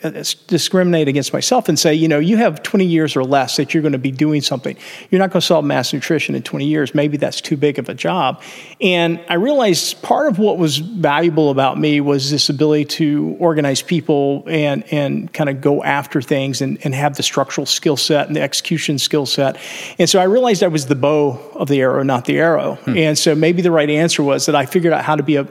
discriminate 0.47 1.07
against 1.07 1.33
myself 1.33 1.69
and 1.69 1.77
say, 1.77 1.93
you 1.93 2.07
know, 2.07 2.19
you 2.19 2.37
have 2.37 2.63
20 2.63 2.85
years 2.85 3.15
or 3.15 3.23
less 3.23 3.57
that 3.57 3.73
you're 3.73 3.81
going 3.81 3.91
to 3.91 3.99
be 3.99 4.11
doing 4.11 4.41
something. 4.41 4.75
You're 5.09 5.19
not 5.19 5.29
going 5.29 5.41
to 5.41 5.45
solve 5.45 5.65
mass 5.65 5.93
nutrition 5.93 6.35
in 6.35 6.43
20 6.43 6.65
years. 6.65 6.95
Maybe 6.95 7.17
that's 7.17 7.41
too 7.41 7.57
big 7.57 7.79
of 7.79 7.89
a 7.89 7.93
job. 7.93 8.41
And 8.79 9.23
I 9.29 9.35
realized 9.35 10.01
part 10.01 10.27
of 10.27 10.39
what 10.39 10.57
was 10.57 10.77
valuable 10.77 11.49
about 11.49 11.77
me 11.79 12.01
was 12.01 12.31
this 12.31 12.49
ability 12.49 12.85
to 12.85 13.35
organize 13.39 13.81
people 13.81 14.43
and 14.47 14.83
and 14.91 15.31
kind 15.33 15.49
of 15.49 15.61
go 15.61 15.83
after 15.83 16.21
things 16.21 16.61
and, 16.61 16.77
and 16.83 16.95
have 16.95 17.15
the 17.17 17.23
structural 17.23 17.65
skill 17.65 17.97
set 17.97 18.27
and 18.27 18.35
the 18.35 18.41
execution 18.41 18.97
skill 18.97 19.25
set. 19.25 19.57
And 19.99 20.09
so 20.09 20.19
I 20.19 20.23
realized 20.23 20.63
I 20.63 20.67
was 20.67 20.87
the 20.87 20.95
bow 20.95 21.39
of 21.53 21.67
the 21.67 21.81
arrow, 21.81 22.03
not 22.03 22.25
the 22.25 22.39
arrow. 22.39 22.75
Hmm. 22.75 22.97
And 22.97 23.17
so 23.17 23.35
maybe 23.35 23.61
the 23.61 23.71
right 23.71 23.89
answer 23.89 24.23
was 24.23 24.45
that 24.47 24.55
I 24.55 24.65
figured 24.65 24.93
out 24.93 25.03
how 25.03 25.15
to 25.15 25.23
be 25.23 25.35
a 25.35 25.47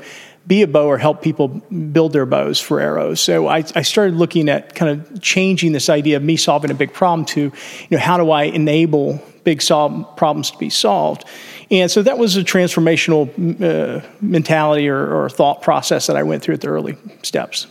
be 0.50 0.62
a 0.62 0.66
bow 0.66 0.88
or 0.88 0.99
help 0.99 1.23
people 1.23 1.47
build 1.47 2.12
their 2.12 2.26
bows 2.26 2.61
for 2.61 2.80
arrows. 2.80 3.21
So 3.21 3.47
I, 3.47 3.59
I, 3.76 3.83
started 3.83 4.16
looking 4.16 4.49
at 4.49 4.75
kind 4.75 4.90
of 4.90 5.23
changing 5.23 5.71
this 5.71 5.88
idea 5.88 6.16
of 6.16 6.25
me 6.25 6.37
solving 6.37 6.73
a 6.73 6.75
big 6.75 6.92
problem 6.92 7.25
to, 7.26 7.40
you 7.40 7.52
know, 7.88 7.99
how 7.99 8.16
do 8.16 8.33
I 8.33 8.42
enable 8.42 9.23
big 9.45 9.62
solve 9.62 10.16
problems 10.16 10.50
to 10.50 10.59
be 10.59 10.69
solved? 10.69 11.25
And 11.71 11.88
so 11.88 12.02
that 12.02 12.19
was 12.19 12.37
a 12.37 12.42
transformational 12.42 13.30
uh, 13.62 14.04
mentality 14.21 14.88
or, 14.88 15.23
or 15.23 15.30
thought 15.30 15.62
process 15.62 16.09
that 16.09 16.16
I 16.16 16.25
went 16.25 16.42
through 16.42 16.54
at 16.54 16.62
the 16.62 16.69
early 16.69 16.99
steps. 17.23 17.69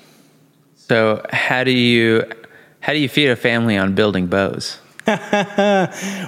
So 0.78 1.22
how 1.34 1.66
do 1.66 1.72
you 1.72 2.24
how 2.80 2.94
do 2.94 3.00
you 3.00 3.10
feed 3.10 3.30
a 3.30 3.36
family 3.36 3.76
on 3.76 3.94
building 3.94 4.28
bows? 4.28 4.80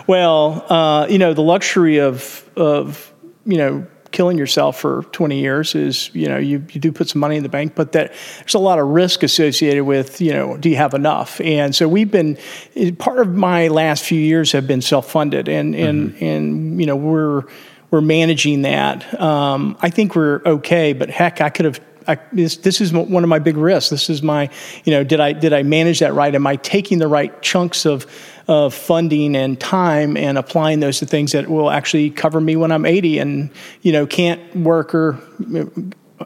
well, 0.05 0.65
uh, 0.70 1.08
you 1.08 1.17
know, 1.17 1.34
the 1.34 1.43
luxury 1.43 2.00
of 2.00 2.43
of 2.58 3.13
you 3.46 3.58
know 3.58 3.88
killing 4.11 4.37
yourself 4.37 4.79
for 4.79 5.03
20 5.11 5.39
years 5.39 5.73
is 5.75 6.13
you 6.13 6.27
know 6.27 6.37
you, 6.37 6.63
you 6.71 6.81
do 6.81 6.91
put 6.91 7.09
some 7.09 7.19
money 7.19 7.37
in 7.37 7.43
the 7.43 7.49
bank 7.49 7.73
but 7.75 7.93
that 7.93 8.13
there's 8.39 8.53
a 8.53 8.59
lot 8.59 8.77
of 8.77 8.87
risk 8.87 9.23
associated 9.23 9.83
with 9.83 10.21
you 10.21 10.33
know 10.33 10.57
do 10.57 10.69
you 10.69 10.75
have 10.75 10.93
enough 10.93 11.39
and 11.41 11.73
so 11.75 11.87
we've 11.87 12.11
been 12.11 12.37
part 12.99 13.19
of 13.19 13.33
my 13.33 13.67
last 13.67 14.03
few 14.03 14.19
years 14.19 14.51
have 14.51 14.67
been 14.67 14.81
self-funded 14.81 15.47
and 15.47 15.75
and 15.75 16.13
mm-hmm. 16.13 16.25
and 16.25 16.79
you 16.79 16.85
know 16.85 16.95
we're 16.95 17.43
we're 17.89 18.01
managing 18.01 18.63
that 18.63 19.19
um, 19.19 19.77
i 19.81 19.89
think 19.89 20.15
we're 20.15 20.41
okay 20.45 20.93
but 20.93 21.09
heck 21.09 21.41
i 21.41 21.49
could 21.49 21.65
have 21.65 21.79
I, 22.07 22.17
this, 22.33 22.57
this 22.57 22.81
is 22.81 22.91
one 22.91 23.23
of 23.23 23.29
my 23.29 23.37
big 23.39 23.57
risks. 23.57 23.91
This 23.91 24.09
is 24.09 24.23
my, 24.23 24.49
you 24.85 24.91
know, 24.91 25.03
did 25.03 25.19
I 25.19 25.33
did 25.33 25.53
I 25.53 25.61
manage 25.61 25.99
that 25.99 26.13
right? 26.13 26.33
Am 26.33 26.47
I 26.47 26.55
taking 26.55 26.97
the 26.97 27.07
right 27.07 27.41
chunks 27.43 27.85
of 27.85 28.07
of 28.51 28.74
funding 28.74 29.34
and 29.34 29.58
time 29.58 30.17
and 30.17 30.38
applying 30.38 30.81
those 30.81 31.00
to 31.00 31.05
things 31.05 31.31
that 31.31 31.48
will 31.48 31.72
actually 31.72 32.10
cover 32.10 32.41
me 32.41 32.58
when 32.58 32.70
I'm 32.70 32.86
80 32.86 33.20
and 33.20 33.50
you 33.81 33.93
know 33.93 34.05
can't 34.05 34.53
work 34.53 34.93
or, 34.93 35.17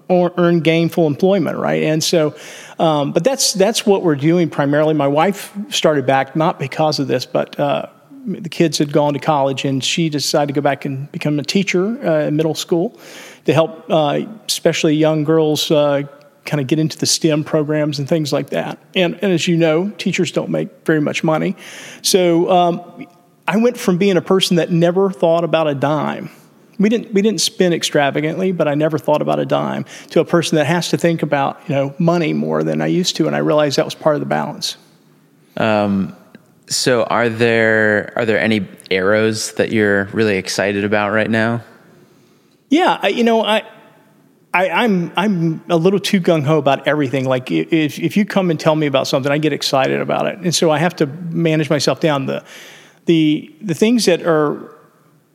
or 0.07 0.33
earn 0.35 0.61
gainful 0.61 1.05
employment, 1.05 1.55
right? 1.59 1.83
And 1.83 2.03
so, 2.03 2.35
um, 2.79 3.11
but 3.11 3.23
that's 3.23 3.53
that's 3.53 3.85
what 3.85 4.01
we're 4.01 4.15
doing 4.15 4.49
primarily. 4.49 4.95
My 4.95 5.07
wife 5.07 5.55
started 5.69 6.07
back 6.07 6.35
not 6.35 6.57
because 6.57 6.97
of 6.97 7.07
this, 7.07 7.27
but 7.27 7.59
uh, 7.59 7.89
the 8.25 8.49
kids 8.49 8.79
had 8.79 8.91
gone 8.91 9.13
to 9.13 9.19
college, 9.19 9.63
and 9.63 9.83
she 9.83 10.09
decided 10.09 10.47
to 10.47 10.53
go 10.53 10.61
back 10.61 10.83
and 10.83 11.11
become 11.11 11.37
a 11.37 11.43
teacher 11.43 11.85
uh, 12.03 12.21
in 12.25 12.35
middle 12.35 12.55
school 12.55 12.99
to 13.45 13.53
help, 13.53 13.85
uh, 13.91 14.21
especially 14.47 14.95
young 14.95 15.25
girls, 15.25 15.69
uh, 15.69 16.01
kind 16.45 16.61
of 16.61 16.67
get 16.67 16.79
into 16.79 16.97
the 16.97 17.05
STEM 17.05 17.43
programs 17.43 17.99
and 17.99 18.07
things 18.07 18.31
like 18.31 18.51
that. 18.51 18.77
And, 18.95 19.15
and 19.15 19.31
as 19.31 19.47
you 19.47 19.57
know, 19.57 19.89
teachers 19.97 20.31
don't 20.31 20.49
make 20.49 20.69
very 20.85 21.01
much 21.01 21.23
money. 21.23 21.55
So 22.01 22.49
um, 22.49 23.07
I 23.47 23.57
went 23.57 23.77
from 23.77 23.97
being 23.97 24.17
a 24.17 24.21
person 24.21 24.57
that 24.57 24.71
never 24.71 25.11
thought 25.11 25.43
about 25.43 25.67
a 25.67 25.75
dime. 25.75 26.29
We 26.77 26.89
didn't, 26.89 27.13
we 27.13 27.21
didn't 27.21 27.41
spend 27.41 27.73
extravagantly, 27.73 28.51
but 28.51 28.67
I 28.67 28.75
never 28.75 28.97
thought 28.97 29.21
about 29.21 29.39
a 29.39 29.45
dime 29.45 29.85
to 30.09 30.19
a 30.19 30.25
person 30.25 30.57
that 30.57 30.65
has 30.65 30.89
to 30.89 30.97
think 30.97 31.23
about 31.23 31.61
you 31.69 31.75
know 31.75 31.95
money 31.99 32.33
more 32.33 32.63
than 32.63 32.81
I 32.81 32.87
used 32.87 33.15
to, 33.17 33.27
and 33.27 33.35
I 33.35 33.39
realized 33.39 33.77
that 33.77 33.85
was 33.85 33.95
part 33.95 34.15
of 34.15 34.19
the 34.19 34.25
balance. 34.25 34.75
Um, 35.55 36.13
so, 36.67 37.03
are 37.03 37.29
there 37.29 38.11
are 38.17 38.25
there 38.25 38.39
any 38.39 38.67
arrows 38.91 39.53
that 39.53 39.71
you're 39.71 40.05
really 40.05 40.35
excited 40.35 40.83
about 40.83 41.13
right 41.13 41.29
now? 41.29 41.63
Yeah, 42.69 42.99
I, 43.01 43.07
you 43.07 43.23
know, 43.23 43.41
I 43.41 43.63
I, 44.55 44.85
am 44.85 45.11
I'm, 45.17 45.17
I'm 45.17 45.63
a 45.69 45.75
little 45.75 45.99
too 45.99 46.21
gung 46.21 46.43
ho 46.43 46.57
about 46.57 46.87
everything. 46.87 47.25
Like 47.25 47.51
if 47.51 47.99
if 47.99 48.15
you 48.15 48.25
come 48.25 48.49
and 48.49 48.57
tell 48.57 48.75
me 48.75 48.87
about 48.87 49.05
something, 49.05 49.29
I 49.29 49.37
get 49.37 49.51
excited 49.51 49.99
about 49.99 50.27
it, 50.27 50.39
and 50.39 50.55
so 50.55 50.71
I 50.71 50.77
have 50.77 50.95
to 50.97 51.07
manage 51.07 51.69
myself 51.69 51.99
down. 51.99 52.25
The 52.25 52.43
the 53.05 53.53
the 53.61 53.73
things 53.73 54.05
that 54.05 54.25
are 54.25 54.73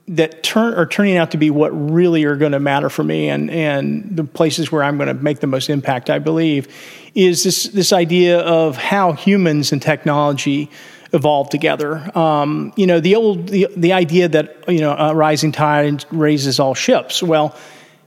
that 0.09 0.43
turn 0.43 0.73
are 0.73 0.87
turning 0.87 1.19
out 1.19 1.33
to 1.33 1.37
be 1.37 1.51
what 1.51 1.69
really 1.69 2.25
are 2.25 2.35
going 2.37 2.53
to 2.53 2.61
matter 2.61 2.89
for 2.89 3.05
me, 3.05 3.29
and 3.29 3.51
and 3.51 4.17
the 4.17 4.25
places 4.25 4.73
where 4.73 4.83
I'm 4.83 4.97
going 4.97 5.15
to 5.15 5.23
make 5.23 5.41
the 5.41 5.47
most 5.47 5.69
impact, 5.69 6.09
I 6.09 6.19
believe, 6.19 6.69
is 7.15 7.45
this 7.45 7.65
this 7.65 7.93
idea 7.93 8.39
of 8.39 8.79
how 8.79 9.13
humans 9.13 9.71
and 9.71 9.83
technology 9.83 10.71
evolve 11.13 11.51
together. 11.51 12.17
Um, 12.17 12.73
you 12.75 12.87
know, 12.87 13.01
the 13.01 13.17
old 13.17 13.49
the 13.49 13.69
the 13.77 13.93
idea 13.93 14.29
that 14.29 14.65
you 14.67 14.81
know 14.81 14.97
a 14.97 15.15
rising 15.15 15.53
tide 15.53 16.07
raises 16.11 16.59
all 16.59 16.75
ships. 16.75 17.23
Well 17.23 17.55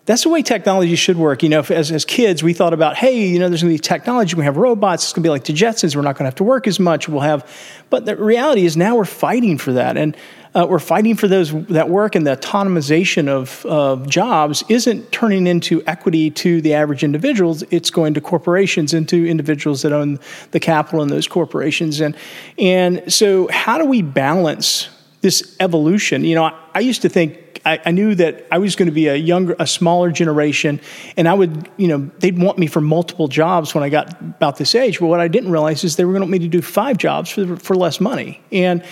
that's 0.06 0.24
the 0.24 0.30
way 0.30 0.42
technology 0.42 0.96
should 0.96 1.18
work. 1.18 1.44
You 1.44 1.50
know, 1.50 1.62
as, 1.70 1.90
as 1.92 2.04
kids, 2.04 2.44
we 2.44 2.54
thought 2.54 2.74
about, 2.74 2.98
hey, 2.98 3.26
you 3.26 3.40
know, 3.40 3.48
there's 3.48 3.62
going 3.62 3.74
to 3.74 3.78
be 3.78 3.80
technology. 3.80 4.36
We 4.36 4.44
have 4.44 4.58
robots. 4.58 5.04
It's 5.04 5.14
going 5.14 5.24
to 5.24 5.28
be 5.28 5.32
like 5.32 5.46
the 5.46 5.54
Jetsons. 5.54 5.96
We're 5.96 6.02
not 6.02 6.16
going 6.16 6.26
to 6.26 6.28
have 6.28 6.36
to 6.36 6.44
work 6.44 6.68
as 6.68 6.80
much. 6.80 7.08
We'll 7.08 7.22
have, 7.22 7.50
but 7.90 8.06
the 8.06 8.18
reality 8.18 8.66
is 8.66 8.76
now 8.76 8.98
we're 8.98 9.06
fighting 9.06 9.58
for 9.58 9.74
that, 9.74 9.96
and 9.96 10.18
uh, 10.56 10.68
we're 10.70 10.80
fighting 10.80 11.16
for 11.16 11.30
those 11.30 11.54
that 11.68 11.90
work. 11.90 12.16
And 12.16 12.28
the 12.28 12.36
autonomization 12.36 13.30
of, 13.30 13.66
of 13.66 14.10
jobs 14.10 14.64
isn't 14.68 15.12
turning 15.14 15.48
into 15.48 15.82
equity 15.88 16.30
to 16.32 16.60
the 16.62 16.74
average 16.74 17.04
individuals. 17.04 17.64
It's 17.72 17.90
going 17.90 18.14
to 18.16 18.22
corporations, 18.22 18.94
into 18.94 19.26
individuals 19.26 19.84
that 19.84 19.94
own 19.94 20.20
the 20.52 20.60
capital 20.60 21.02
in 21.02 21.08
those 21.08 21.28
corporations. 21.28 22.02
And 22.02 22.16
and 22.58 23.12
so, 23.12 23.48
how 23.48 23.78
do 23.78 23.86
we 23.86 24.02
balance 24.02 24.90
this 25.24 25.56
evolution? 25.60 26.24
You 26.24 26.36
know, 26.36 26.44
I, 26.44 26.54
I 26.76 26.80
used 26.82 27.02
to 27.02 27.10
think 27.10 27.62
I, 27.66 27.80
I, 27.86 27.92
knew 27.92 28.14
that 28.16 28.46
I 28.52 28.58
was 28.58 28.76
going 28.76 28.88
to 28.88 28.94
be 28.94 29.08
a 29.08 29.16
younger, 29.16 29.56
a 29.58 29.66
smaller 29.66 30.12
generation, 30.12 30.82
and 31.16 31.28
I 31.28 31.34
would, 31.34 31.70
you 31.78 31.88
know, 31.88 32.12
they'd 32.20 32.38
want 32.38 32.58
me 32.58 32.68
for 32.68 32.82
multiple 32.82 33.28
jobs 33.28 33.74
when 33.74 33.84
I 33.84 33.90
got 33.90 34.20
about 34.22 34.58
this 34.58 34.76
age. 34.76 35.00
But 35.00 35.08
what 35.08 35.20
I 35.20 35.28
didn't 35.28 35.50
realize 35.50 35.84
is 35.84 35.96
they 35.96 36.06
were 36.06 36.12
going 36.12 36.22
to 36.22 36.26
want 36.26 36.32
me 36.32 36.40
to 36.40 36.48
do 36.48 36.62
five 36.62 36.98
jobs 36.98 37.30
for 37.30 37.56
for 37.56 37.76
less 37.76 38.00
money, 38.00 38.42
and 38.52 38.84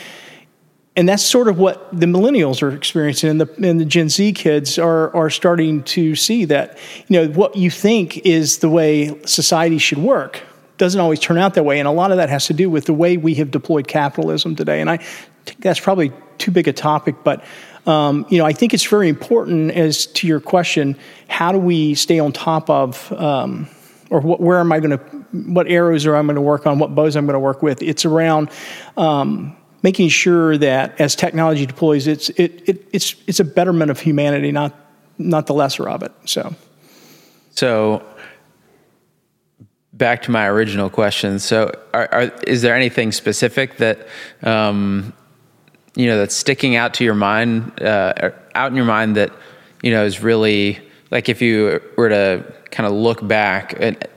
and 0.95 1.07
that's 1.07 1.23
sort 1.23 1.47
of 1.47 1.57
what 1.57 1.87
the 1.97 2.05
millennials 2.05 2.61
are 2.61 2.71
experiencing, 2.71 3.29
and 3.29 3.41
the 3.41 3.69
and 3.69 3.79
the 3.79 3.85
Gen 3.85 4.09
Z 4.09 4.33
kids 4.33 4.79
are 4.79 5.13
are 5.15 5.29
starting 5.29 5.83
to 5.83 6.15
see 6.15 6.45
that, 6.45 6.77
you 7.07 7.19
know, 7.19 7.33
what 7.33 7.55
you 7.55 7.69
think 7.69 8.17
is 8.25 8.59
the 8.59 8.69
way 8.69 9.19
society 9.25 9.77
should 9.77 9.97
work 9.97 10.41
doesn't 10.77 10.99
always 10.99 11.19
turn 11.19 11.37
out 11.37 11.53
that 11.53 11.63
way, 11.63 11.77
and 11.77 11.87
a 11.87 11.91
lot 11.91 12.09
of 12.09 12.17
that 12.17 12.29
has 12.29 12.47
to 12.47 12.53
do 12.53 12.69
with 12.69 12.85
the 12.85 12.93
way 12.93 13.15
we 13.15 13.35
have 13.35 13.51
deployed 13.51 13.87
capitalism 13.87 14.55
today. 14.55 14.81
And 14.81 14.89
I 14.89 15.05
that's 15.59 15.79
probably 15.79 16.11
too 16.37 16.51
big 16.51 16.67
a 16.67 16.73
topic, 16.73 17.15
but 17.23 17.43
um, 17.85 18.25
you 18.29 18.37
know, 18.37 18.45
I 18.45 18.53
think 18.53 18.73
it's 18.73 18.85
very 18.85 19.09
important 19.09 19.71
as 19.71 20.05
to 20.07 20.27
your 20.27 20.39
question, 20.39 20.97
how 21.27 21.51
do 21.51 21.57
we 21.57 21.95
stay 21.95 22.19
on 22.19 22.31
top 22.31 22.69
of, 22.69 23.11
um, 23.13 23.67
or 24.11 24.21
what, 24.21 24.39
where 24.39 24.59
am 24.59 24.71
I 24.71 24.79
going 24.79 24.97
to, 24.97 25.03
what 25.51 25.67
arrows 25.67 26.05
are 26.05 26.15
I 26.15 26.21
going 26.21 26.35
to 26.35 26.41
work 26.41 26.67
on, 26.67 26.77
what 26.77 26.93
bows 26.93 27.15
I'm 27.15 27.25
going 27.25 27.33
to 27.33 27.39
work 27.39 27.63
with? 27.63 27.81
It's 27.81 28.05
around 28.05 28.51
um, 28.97 29.55
making 29.81 30.09
sure 30.09 30.57
that 30.57 30.99
as 30.99 31.15
technology 31.15 31.65
deploys, 31.65 32.07
it's 32.07 32.29
it, 32.31 32.69
it 32.69 32.87
it's 32.91 33.15
it's 33.27 33.39
a 33.39 33.43
betterment 33.43 33.89
of 33.89 33.99
humanity, 33.99 34.51
not 34.51 34.73
not 35.17 35.47
the 35.47 35.53
lesser 35.53 35.89
of 35.89 36.03
it. 36.03 36.11
So, 36.25 36.53
so 37.51 38.03
back 39.93 40.21
to 40.23 40.31
my 40.31 40.47
original 40.47 40.89
question. 40.89 41.39
So, 41.39 41.71
are, 41.93 42.07
are, 42.11 42.21
is 42.45 42.61
there 42.61 42.75
anything 42.75 43.11
specific 43.11 43.77
that 43.77 44.07
um, 44.43 45.13
you 45.95 46.07
know 46.07 46.17
that's 46.17 46.35
sticking 46.35 46.75
out 46.75 46.93
to 46.95 47.03
your 47.03 47.15
mind, 47.15 47.81
uh, 47.81 48.31
out 48.55 48.71
in 48.71 48.75
your 48.75 48.85
mind 48.85 49.15
that 49.17 49.31
you 49.81 49.91
know 49.91 50.05
is 50.05 50.21
really 50.21 50.79
like 51.11 51.29
if 51.29 51.41
you 51.41 51.81
were 51.97 52.09
to 52.09 52.53
kind 52.71 52.87
of 52.87 52.93
look 52.93 53.25
back 53.27 53.75
at, 53.79 54.09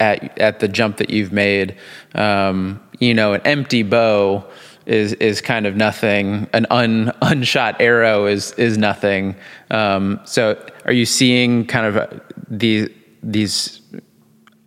at 0.00 0.38
at 0.38 0.60
the 0.60 0.68
jump 0.68 0.96
that 0.98 1.10
you've 1.10 1.32
made, 1.32 1.76
um, 2.14 2.80
you 2.98 3.14
know, 3.14 3.32
an 3.32 3.40
empty 3.44 3.82
bow 3.82 4.44
is 4.86 5.12
is 5.14 5.40
kind 5.40 5.66
of 5.66 5.76
nothing. 5.76 6.48
An 6.52 6.66
un, 6.70 7.06
unshot 7.22 7.76
arrow 7.80 8.26
is 8.26 8.52
is 8.52 8.76
nothing. 8.76 9.36
Um, 9.70 10.20
so, 10.24 10.62
are 10.84 10.92
you 10.92 11.06
seeing 11.06 11.66
kind 11.66 11.96
of 11.96 12.20
these 12.48 12.88
these 13.22 13.80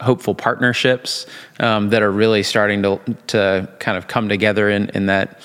hopeful 0.02 0.36
partnerships 0.36 1.26
um, 1.60 1.90
that 1.90 2.02
are 2.02 2.12
really 2.12 2.44
starting 2.44 2.84
to 2.84 3.00
to 3.28 3.70
kind 3.80 3.98
of 3.98 4.08
come 4.08 4.30
together 4.30 4.70
in 4.70 4.90
in 4.90 5.08
that 5.08 5.42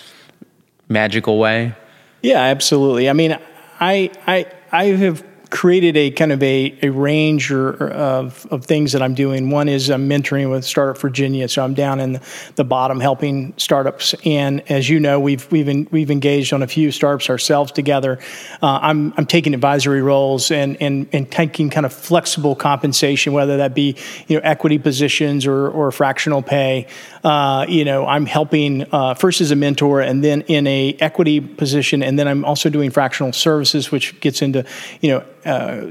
magical 0.88 1.38
way? 1.38 1.74
Yeah, 2.22 2.40
absolutely. 2.40 3.09
I 3.09 3.12
mean, 3.12 3.37
I 3.81 4.11
I 4.27 4.46
I 4.72 4.85
have 4.87 5.24
created 5.50 5.96
a 5.96 6.11
kind 6.11 6.32
of 6.32 6.42
a, 6.42 6.78
a 6.82 6.90
range 6.90 7.50
of, 7.52 8.46
of 8.50 8.64
things 8.64 8.92
that 8.92 9.02
I'm 9.02 9.14
doing. 9.14 9.50
One 9.50 9.68
is 9.68 9.88
I'm 9.88 10.08
mentoring 10.08 10.50
with 10.50 10.64
Startup 10.64 11.00
Virginia, 11.00 11.48
so 11.48 11.64
I'm 11.64 11.74
down 11.74 12.00
in 12.00 12.14
the, 12.14 12.22
the 12.56 12.64
bottom 12.64 13.00
helping 13.00 13.54
startups. 13.56 14.14
And 14.24 14.62
as 14.70 14.88
you 14.88 15.00
know, 15.00 15.20
we've 15.20 15.50
we've 15.50 15.68
in, 15.68 15.88
we've 15.90 16.11
engaged 16.11 16.52
on 16.52 16.62
a 16.62 16.66
few 16.66 16.90
startups 16.90 17.30
ourselves 17.30 17.72
together. 17.72 18.18
Uh, 18.62 18.78
I'm 18.82 19.14
I'm 19.16 19.26
taking 19.26 19.54
advisory 19.54 20.02
roles 20.02 20.50
and 20.50 20.76
and 20.82 21.08
and 21.12 21.30
taking 21.30 21.70
kind 21.70 21.87
of 21.87 21.92
flexible 21.92 22.54
compensation, 22.54 23.32
whether 23.32 23.58
that 23.58 23.74
be 23.74 23.96
you 24.26 24.37
know 24.37 24.42
equity 24.44 24.78
positions 24.78 25.46
or 25.46 25.68
or 25.68 25.90
fractional 25.90 26.42
pay. 26.42 26.87
Uh, 27.24 27.64
you 27.68 27.84
know, 27.84 28.06
I'm 28.06 28.26
helping 28.26 28.87
uh, 28.92 29.14
first 29.14 29.40
as 29.40 29.50
a 29.50 29.56
mentor, 29.56 30.00
and 30.00 30.22
then 30.22 30.42
in 30.42 30.66
a 30.66 30.96
equity 31.00 31.40
position, 31.40 32.02
and 32.02 32.18
then 32.18 32.28
I'm 32.28 32.44
also 32.44 32.68
doing 32.68 32.90
fractional 32.90 33.32
services, 33.32 33.90
which 33.90 34.20
gets 34.20 34.42
into 34.42 34.64
you 35.00 35.11
know 35.11 35.24
uh, 35.48 35.87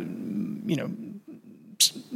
you 0.65 0.75
know 0.75 0.89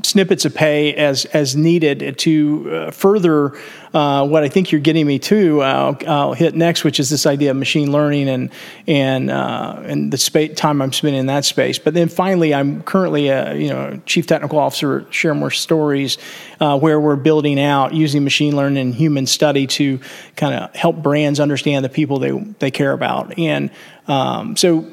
snippets 0.04 0.45
of 0.45 0.56
pay 0.56 0.93
as 0.95 1.25
as 1.25 1.56
needed 1.56 2.17
to 2.17 2.69
uh, 2.71 2.91
further 2.91 3.58
uh, 3.93 4.25
what 4.25 4.43
I 4.43 4.49
think 4.49 4.71
you're 4.71 4.82
getting 4.82 5.06
me 5.06 5.19
to. 5.19 5.62
I'll, 5.62 5.97
I'll, 6.08 6.34
hit 6.34 6.56
next, 6.56 6.84
which 6.84 6.99
is 6.99 7.10
this 7.10 7.25
idea 7.25 7.51
of 7.51 7.58
machine 7.58 7.91
learning 7.91 8.30
and 8.30 8.49
and 8.88 9.30
uh, 9.30 9.82
and 9.84 10.12
the 10.12 10.17
space, 10.17 10.56
time 10.56 10.82
I'm 10.82 10.93
spending 10.93 11.19
in 11.19 11.25
that 11.27 11.45
space. 11.45 11.77
But 11.77 11.93
then 11.93 12.10
finally, 12.10 12.54
I'm 12.54 12.82
currently 12.84 13.27
a 13.27 13.56
you 13.56 13.69
know 13.69 14.01
chief 14.06 14.27
technical 14.27 14.60
officer 14.60 15.01
at 15.01 15.13
Share 15.13 15.34
More 15.34 15.51
Stories, 15.51 16.17
uh, 16.60 16.80
where 16.80 16.99
we're 16.99 17.15
building 17.15 17.60
out 17.60 17.93
using 17.93 18.23
machine 18.23 18.56
learning 18.56 18.82
and 18.82 18.95
human 18.95 19.27
study 19.27 19.67
to 19.67 19.99
kind 20.36 20.56
of 20.56 20.73
help 20.75 20.97
brands 20.97 21.39
understand 21.39 21.86
the 21.86 21.89
people 21.89 22.19
they 22.19 22.32
they 22.32 22.71
care 22.71 22.93
about. 22.93 23.38
And 23.38 23.71
um, 24.08 24.56
so 24.56 24.86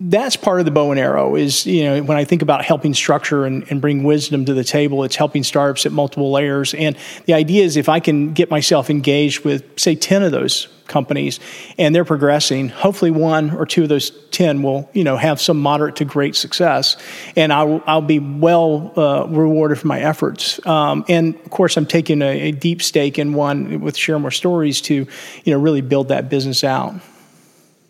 that's 0.00 0.36
part 0.36 0.60
of 0.60 0.64
the 0.64 0.70
bow 0.70 0.92
and 0.92 1.00
arrow 1.00 1.34
is 1.34 1.66
you 1.66 1.82
know 1.82 2.02
when 2.02 2.16
i 2.16 2.24
think 2.24 2.40
about 2.42 2.64
helping 2.64 2.94
structure 2.94 3.44
and, 3.44 3.68
and, 3.70 3.80
bring 3.80 4.04
wisdom 4.04 4.44
to 4.44 4.54
the 4.54 4.62
table 4.62 5.02
it's 5.02 5.16
helping 5.16 5.42
startups 5.42 5.86
at 5.86 5.92
multiple 5.92 6.30
layers. 6.30 6.74
And 6.74 6.96
the 7.26 7.34
idea 7.34 7.64
is 7.64 7.76
if 7.76 7.88
i 7.88 7.98
can 7.98 8.32
get 8.32 8.50
myself 8.50 8.90
engaged 8.90 9.44
with 9.44 9.78
say 9.78 9.96
10 9.96 10.22
of 10.22 10.30
those 10.30 10.68
companies 10.86 11.40
and 11.78 11.94
they're 11.94 12.04
progressing 12.04 12.68
hopefully 12.68 13.10
one 13.10 13.50
or 13.50 13.66
two 13.66 13.82
of 13.82 13.88
those 13.88 14.10
10 14.30 14.62
will 14.62 14.88
you 14.92 15.02
know 15.04 15.16
have 15.16 15.40
some 15.40 15.60
moderate 15.60 15.96
to 15.96 16.04
great 16.04 16.36
success 16.36 16.96
and 17.34 17.52
i'll, 17.52 17.82
I'll 17.86 18.00
be 18.00 18.20
well 18.20 18.92
uh, 18.96 19.26
rewarded 19.26 19.78
for 19.78 19.88
my 19.88 20.00
efforts. 20.00 20.64
Um, 20.66 21.04
and 21.08 21.34
of 21.34 21.50
course 21.50 21.76
i'm 21.76 21.86
taking 21.86 22.22
a, 22.22 22.40
a 22.48 22.52
deep 22.52 22.82
stake 22.82 23.18
in 23.18 23.34
one 23.34 23.80
with 23.80 23.96
share 23.96 24.18
more 24.18 24.30
stories 24.30 24.80
to 24.82 25.06
you 25.44 25.52
know 25.52 25.58
really 25.58 25.80
build 25.80 26.08
that 26.08 26.28
business 26.28 26.62
out 26.62 26.94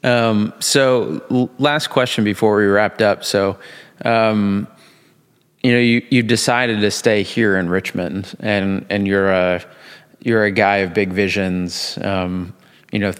um, 0.09 0.55
so, 0.59 1.51
last 1.59 1.89
question 1.89 2.25
before 2.25 2.57
we 2.57 2.67
wrapped 2.67 3.03
up. 3.03 3.25
So, 3.25 3.59
um, 4.05 4.67
you 5.63 5.73
know, 5.73 5.79
you 5.79 6.07
you 6.11 6.23
decided 6.23 6.81
to 6.81 6.91
stay 6.91 7.23
here 7.23 7.59
in 7.59 7.69
Richmond, 7.69 8.35
and 8.41 8.87
and 8.89 9.07
you're 9.07 9.31
a 9.31 9.65
you're 10.21 10.45
a 10.45 10.51
guy 10.51 10.79
of 10.79 10.95
big 10.95 11.13
visions. 11.13 11.99
Um, 12.03 12.55
you 12.93 12.99
know, 12.99 13.13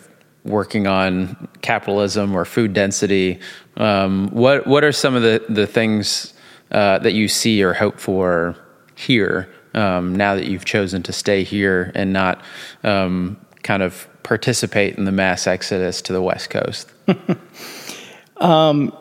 working 0.45 0.87
on 0.87 1.49
capitalism 1.61 2.35
or 2.35 2.45
food 2.45 2.73
density. 2.73 3.41
Um, 3.77 4.29
what 4.29 4.67
what 4.67 4.85
are 4.85 4.93
some 4.93 5.15
of 5.15 5.23
the 5.23 5.45
the 5.49 5.67
things 5.67 6.33
uh, 6.71 6.99
that 7.01 7.13
you 7.13 7.29
see 7.29 7.63
or 7.63 7.75
hope 7.75 7.99
for 7.99 8.57
here 8.95 9.49
um, 9.75 10.17
now 10.17 10.35
that 10.35 10.47
you've 10.47 10.65
chosen 10.65 11.03
to 11.05 11.13
stay 11.13 11.45
here 11.45 11.93
and 11.95 12.13
not 12.13 12.43
um, 12.83 13.39
kind 13.63 13.83
of 13.83 14.09
participate 14.23 14.97
in 14.97 15.05
the 15.05 15.13
mass 15.13 15.47
exodus 15.47 16.03
to 16.03 16.13
the 16.13 16.23
West 16.23 16.51
Coast? 16.51 16.91
um, 18.37 18.93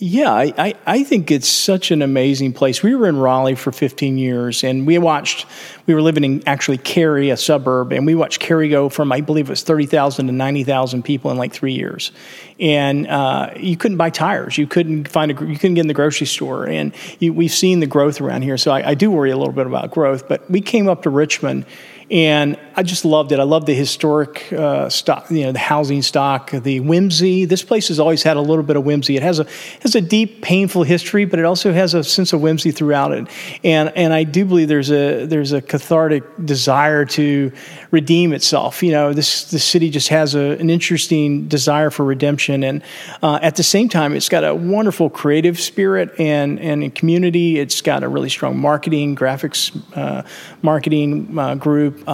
yeah, 0.00 0.32
I, 0.32 0.54
I, 0.56 0.74
I, 0.86 1.02
think 1.02 1.32
it's 1.32 1.48
such 1.48 1.90
an 1.90 2.02
amazing 2.02 2.52
place. 2.52 2.84
We 2.84 2.94
were 2.94 3.08
in 3.08 3.16
Raleigh 3.16 3.56
for 3.56 3.72
15 3.72 4.16
years, 4.16 4.62
and 4.62 4.86
we 4.86 4.96
watched, 4.98 5.44
we 5.86 5.94
were 5.94 6.02
living 6.02 6.22
in 6.22 6.46
actually 6.46 6.78
Cary, 6.78 7.30
a 7.30 7.36
suburb, 7.36 7.92
and 7.92 8.06
we 8.06 8.14
watched 8.14 8.38
Cary 8.38 8.68
go 8.68 8.88
from, 8.88 9.10
I 9.10 9.22
believe 9.22 9.48
it 9.48 9.50
was 9.50 9.64
30,000 9.64 10.28
to 10.28 10.32
90,000 10.32 11.02
people 11.02 11.32
in 11.32 11.36
like 11.36 11.52
three 11.52 11.72
years. 11.72 12.12
And 12.60 13.08
uh, 13.08 13.50
you 13.56 13.76
couldn't 13.76 13.98
buy 13.98 14.10
tires. 14.10 14.56
You 14.56 14.68
couldn't 14.68 15.08
find 15.08 15.32
a, 15.32 15.34
you 15.44 15.58
couldn't 15.58 15.74
get 15.74 15.80
in 15.80 15.88
the 15.88 15.94
grocery 15.94 16.28
store. 16.28 16.68
And 16.68 16.94
you, 17.18 17.32
we've 17.32 17.50
seen 17.50 17.80
the 17.80 17.86
growth 17.86 18.20
around 18.20 18.42
here. 18.42 18.56
So 18.56 18.70
I, 18.70 18.90
I 18.90 18.94
do 18.94 19.10
worry 19.10 19.32
a 19.32 19.36
little 19.36 19.52
bit 19.52 19.66
about 19.66 19.90
growth. 19.90 20.28
But 20.28 20.48
we 20.48 20.60
came 20.60 20.88
up 20.88 21.02
to 21.02 21.10
Richmond 21.10 21.66
and 22.10 22.56
I 22.78 22.84
just 22.84 23.04
loved 23.04 23.32
it. 23.32 23.40
I 23.40 23.42
love 23.42 23.66
the 23.66 23.74
historic 23.74 24.52
uh, 24.52 24.88
stock, 24.88 25.28
you 25.32 25.42
know, 25.42 25.50
the 25.50 25.58
housing 25.58 26.00
stock, 26.00 26.52
the 26.52 26.78
whimsy. 26.78 27.44
This 27.44 27.64
place 27.64 27.88
has 27.88 27.98
always 27.98 28.22
had 28.22 28.36
a 28.36 28.40
little 28.40 28.62
bit 28.62 28.76
of 28.76 28.84
whimsy. 28.84 29.16
It 29.16 29.22
has 29.24 29.40
a 29.40 29.46
has 29.80 29.96
a 29.96 30.00
deep, 30.00 30.42
painful 30.42 30.84
history, 30.84 31.24
but 31.24 31.40
it 31.40 31.44
also 31.44 31.72
has 31.72 31.94
a 31.94 32.04
sense 32.04 32.32
of 32.32 32.40
whimsy 32.40 32.70
throughout 32.70 33.10
it. 33.10 33.26
And 33.64 33.90
and 33.96 34.14
I 34.14 34.22
do 34.22 34.44
believe 34.44 34.68
there's 34.68 34.92
a 34.92 35.26
there's 35.26 35.50
a 35.50 35.60
cathartic 35.60 36.22
desire 36.44 37.04
to 37.06 37.50
redeem 37.90 38.32
itself. 38.32 38.80
You 38.80 38.92
know, 38.92 39.12
this 39.12 39.50
the 39.50 39.58
city 39.58 39.90
just 39.90 40.10
has 40.10 40.36
a, 40.36 40.56
an 40.60 40.70
interesting 40.70 41.48
desire 41.48 41.90
for 41.90 42.04
redemption, 42.04 42.62
and 42.62 42.84
uh, 43.24 43.40
at 43.42 43.56
the 43.56 43.64
same 43.64 43.88
time, 43.88 44.14
it's 44.14 44.28
got 44.28 44.44
a 44.44 44.54
wonderful 44.54 45.10
creative 45.10 45.58
spirit 45.58 46.14
and 46.20 46.60
and 46.60 46.94
community. 46.94 47.58
It's 47.58 47.82
got 47.82 48.04
a 48.04 48.08
really 48.08 48.28
strong 48.28 48.56
marketing, 48.56 49.16
graphics, 49.16 49.76
uh, 49.96 50.22
marketing 50.62 51.36
uh, 51.36 51.56
group. 51.56 52.08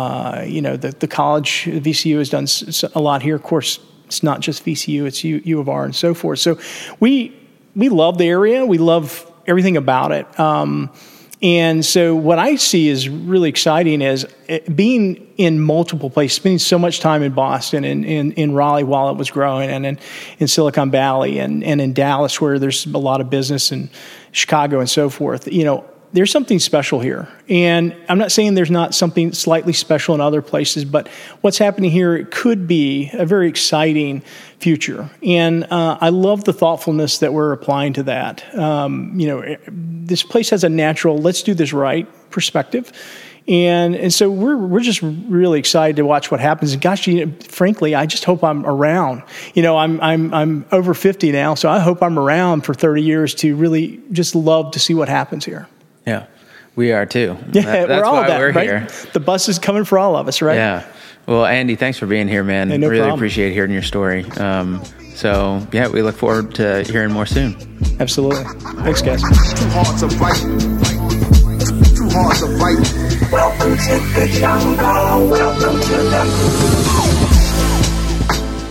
You 0.54 0.62
know, 0.62 0.76
the, 0.76 0.90
the 0.92 1.08
college, 1.08 1.64
VCU 1.64 2.18
has 2.18 2.30
done 2.30 2.46
a 2.94 3.00
lot 3.00 3.22
here. 3.22 3.34
Of 3.34 3.42
course, 3.42 3.80
it's 4.06 4.22
not 4.22 4.40
just 4.40 4.64
VCU, 4.64 5.06
it's 5.06 5.24
U, 5.24 5.42
U 5.44 5.60
of 5.60 5.68
R 5.68 5.84
and 5.84 5.94
so 5.94 6.14
forth. 6.14 6.38
So 6.38 6.58
we, 7.00 7.36
we 7.74 7.88
love 7.88 8.18
the 8.18 8.26
area. 8.26 8.64
We 8.64 8.78
love 8.78 9.30
everything 9.46 9.76
about 9.76 10.12
it. 10.12 10.38
Um, 10.38 10.90
and 11.42 11.84
so 11.84 12.14
what 12.14 12.38
I 12.38 12.56
see 12.56 12.88
is 12.88 13.08
really 13.08 13.50
exciting 13.50 14.00
is 14.00 14.26
eh, 14.48 14.60
being 14.74 15.30
in 15.36 15.60
multiple 15.60 16.08
places, 16.08 16.36
spending 16.36 16.58
so 16.58 16.78
much 16.78 17.00
time 17.00 17.22
in 17.22 17.32
Boston 17.32 17.84
and 17.84 18.04
in, 18.04 18.32
in 18.32 18.54
Raleigh 18.54 18.84
while 18.84 19.10
it 19.10 19.16
was 19.16 19.30
growing 19.30 19.68
and 19.68 19.84
in, 19.84 19.98
in 20.38 20.48
Silicon 20.48 20.90
Valley 20.90 21.40
and, 21.40 21.62
and 21.62 21.80
in 21.80 21.92
Dallas 21.92 22.40
where 22.40 22.58
there's 22.58 22.86
a 22.86 22.98
lot 22.98 23.20
of 23.20 23.28
business 23.28 23.72
and 23.72 23.90
Chicago 24.32 24.80
and 24.80 24.88
so 24.88 25.10
forth. 25.10 25.52
You 25.52 25.64
know, 25.64 25.84
there's 26.14 26.30
something 26.30 26.60
special 26.60 27.00
here. 27.00 27.28
And 27.48 27.94
I'm 28.08 28.18
not 28.18 28.30
saying 28.30 28.54
there's 28.54 28.70
not 28.70 28.94
something 28.94 29.32
slightly 29.32 29.72
special 29.72 30.14
in 30.14 30.20
other 30.20 30.42
places, 30.42 30.84
but 30.84 31.08
what's 31.40 31.58
happening 31.58 31.90
here 31.90 32.14
it 32.14 32.30
could 32.30 32.68
be 32.68 33.10
a 33.14 33.26
very 33.26 33.48
exciting 33.48 34.22
future. 34.60 35.10
And 35.24 35.64
uh, 35.64 35.98
I 36.00 36.10
love 36.10 36.44
the 36.44 36.52
thoughtfulness 36.52 37.18
that 37.18 37.32
we're 37.32 37.52
applying 37.52 37.94
to 37.94 38.04
that. 38.04 38.54
Um, 38.54 39.18
you 39.18 39.26
know, 39.26 39.56
this 39.68 40.22
place 40.22 40.50
has 40.50 40.62
a 40.62 40.68
natural, 40.68 41.18
let's 41.18 41.42
do 41.42 41.52
this 41.52 41.72
right 41.72 42.08
perspective. 42.30 42.92
And 43.46 43.94
and 43.94 44.10
so 44.10 44.30
we're 44.30 44.56
we're 44.56 44.80
just 44.80 45.02
really 45.02 45.58
excited 45.58 45.96
to 45.96 46.06
watch 46.06 46.30
what 46.30 46.40
happens. 46.40 46.72
And 46.72 46.80
gosh, 46.80 47.06
you 47.06 47.26
know, 47.26 47.32
frankly, 47.42 47.94
I 47.94 48.06
just 48.06 48.24
hope 48.24 48.42
I'm 48.42 48.64
around. 48.64 49.22
You 49.52 49.62
know, 49.62 49.76
I'm 49.76 50.00
I'm 50.00 50.32
I'm 50.32 50.64
over 50.72 50.94
50 50.94 51.30
now, 51.30 51.54
so 51.54 51.68
I 51.68 51.78
hope 51.78 52.02
I'm 52.02 52.18
around 52.18 52.62
for 52.62 52.72
30 52.72 53.02
years 53.02 53.34
to 53.36 53.54
really 53.54 54.00
just 54.12 54.34
love 54.34 54.70
to 54.70 54.80
see 54.80 54.94
what 54.94 55.10
happens 55.10 55.44
here. 55.44 55.68
Yeah, 56.06 56.26
we 56.76 56.92
are 56.92 57.06
too. 57.06 57.36
Yeah, 57.52 57.62
that, 57.62 57.88
we're 57.88 58.04
all 58.04 58.14
that, 58.16 58.38
we're 58.38 58.52
right? 58.52 58.64
Here. 58.64 58.88
The 59.12 59.20
bus 59.20 59.48
is 59.48 59.58
coming 59.58 59.84
for 59.84 59.98
all 59.98 60.16
of 60.16 60.28
us, 60.28 60.42
right? 60.42 60.56
Yeah. 60.56 60.86
Well, 61.26 61.46
Andy, 61.46 61.74
thanks 61.76 61.98
for 61.98 62.06
being 62.06 62.28
here, 62.28 62.44
man. 62.44 62.68
no 62.68 62.76
really 62.88 62.98
problem. 63.00 63.18
appreciate 63.18 63.52
hearing 63.52 63.72
your 63.72 63.82
story. 63.82 64.24
Um, 64.32 64.84
so, 65.14 65.66
yeah, 65.72 65.88
we 65.88 66.02
look 66.02 66.16
forward 66.16 66.54
to 66.56 66.82
hearing 66.82 67.12
more 67.12 67.24
soon. 67.24 67.56
Absolutely. 67.98 68.44
Thanks, 68.82 69.00
guys. 69.00 69.22
Too 69.22 69.68
hard 69.70 69.98
to 70.00 70.10
fight. 70.10 70.36
Too 71.96 72.08
hard 72.10 72.36
to 72.36 72.58
fight. 72.58 73.32
Welcome 73.32 73.76
to 73.76 73.98
the 74.20 74.26
jungle. 74.38 75.28
Welcome 75.30 75.80
to 75.80 75.96
the. 75.96 76.24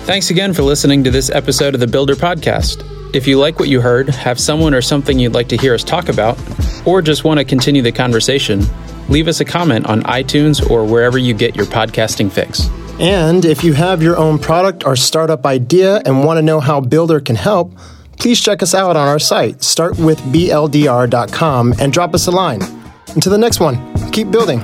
Thanks 0.06 0.30
again 0.30 0.54
for 0.54 0.62
listening 0.64 1.04
to 1.06 1.12
this 1.12 1.32
episode 1.32 1.74
of 1.74 1.80
the 1.80 1.88
Builder 1.88 2.16
Podcast. 2.16 2.84
If 3.14 3.28
you 3.28 3.38
like 3.38 3.60
what 3.60 3.70
you 3.70 3.80
heard, 3.80 4.10
have 4.10 4.40
someone 4.40 4.74
or 4.74 4.82
something 4.82 5.20
you'd 5.20 5.34
like 5.34 5.50
to 5.50 5.58
hear 5.58 5.76
us 5.76 5.84
talk 5.84 6.10
about, 6.10 6.36
or 6.86 7.00
just 7.00 7.24
want 7.24 7.38
to 7.38 7.46
continue 7.46 7.84
the 7.84 7.92
conversation, 7.92 8.64
leave 9.08 9.28
us 9.28 9.40
a 9.40 9.46
comment 9.46 9.86
on 9.86 10.02
iTunes 10.04 10.68
or 10.70 10.84
wherever 10.84 11.20
you 11.20 11.36
get 11.36 11.56
your 11.56 11.68
podcasting 11.68 12.32
fix. 12.32 12.68
And 13.00 13.46
if 13.46 13.64
you 13.64 13.74
have 13.74 14.02
your 14.02 14.18
own 14.18 14.40
product 14.40 14.84
or 14.84 14.96
startup 14.96 15.46
idea 15.46 16.02
and 16.06 16.26
want 16.26 16.40
to 16.40 16.42
know 16.42 16.60
how 16.60 16.82
Builder 16.82 17.20
can 17.20 17.36
help, 17.36 17.72
please 18.18 18.42
check 18.42 18.64
us 18.64 18.74
out 18.74 18.96
on 18.96 19.08
our 19.08 19.20
site, 19.20 19.60
startwithbldr.com, 19.60 21.74
and 21.80 21.94
drop 21.94 22.16
us 22.16 22.26
a 22.26 22.32
line. 22.32 22.64
Until 23.10 23.32
the 23.32 23.38
next 23.38 23.60
one, 23.60 23.78
keep 24.12 24.32
building. 24.32 24.60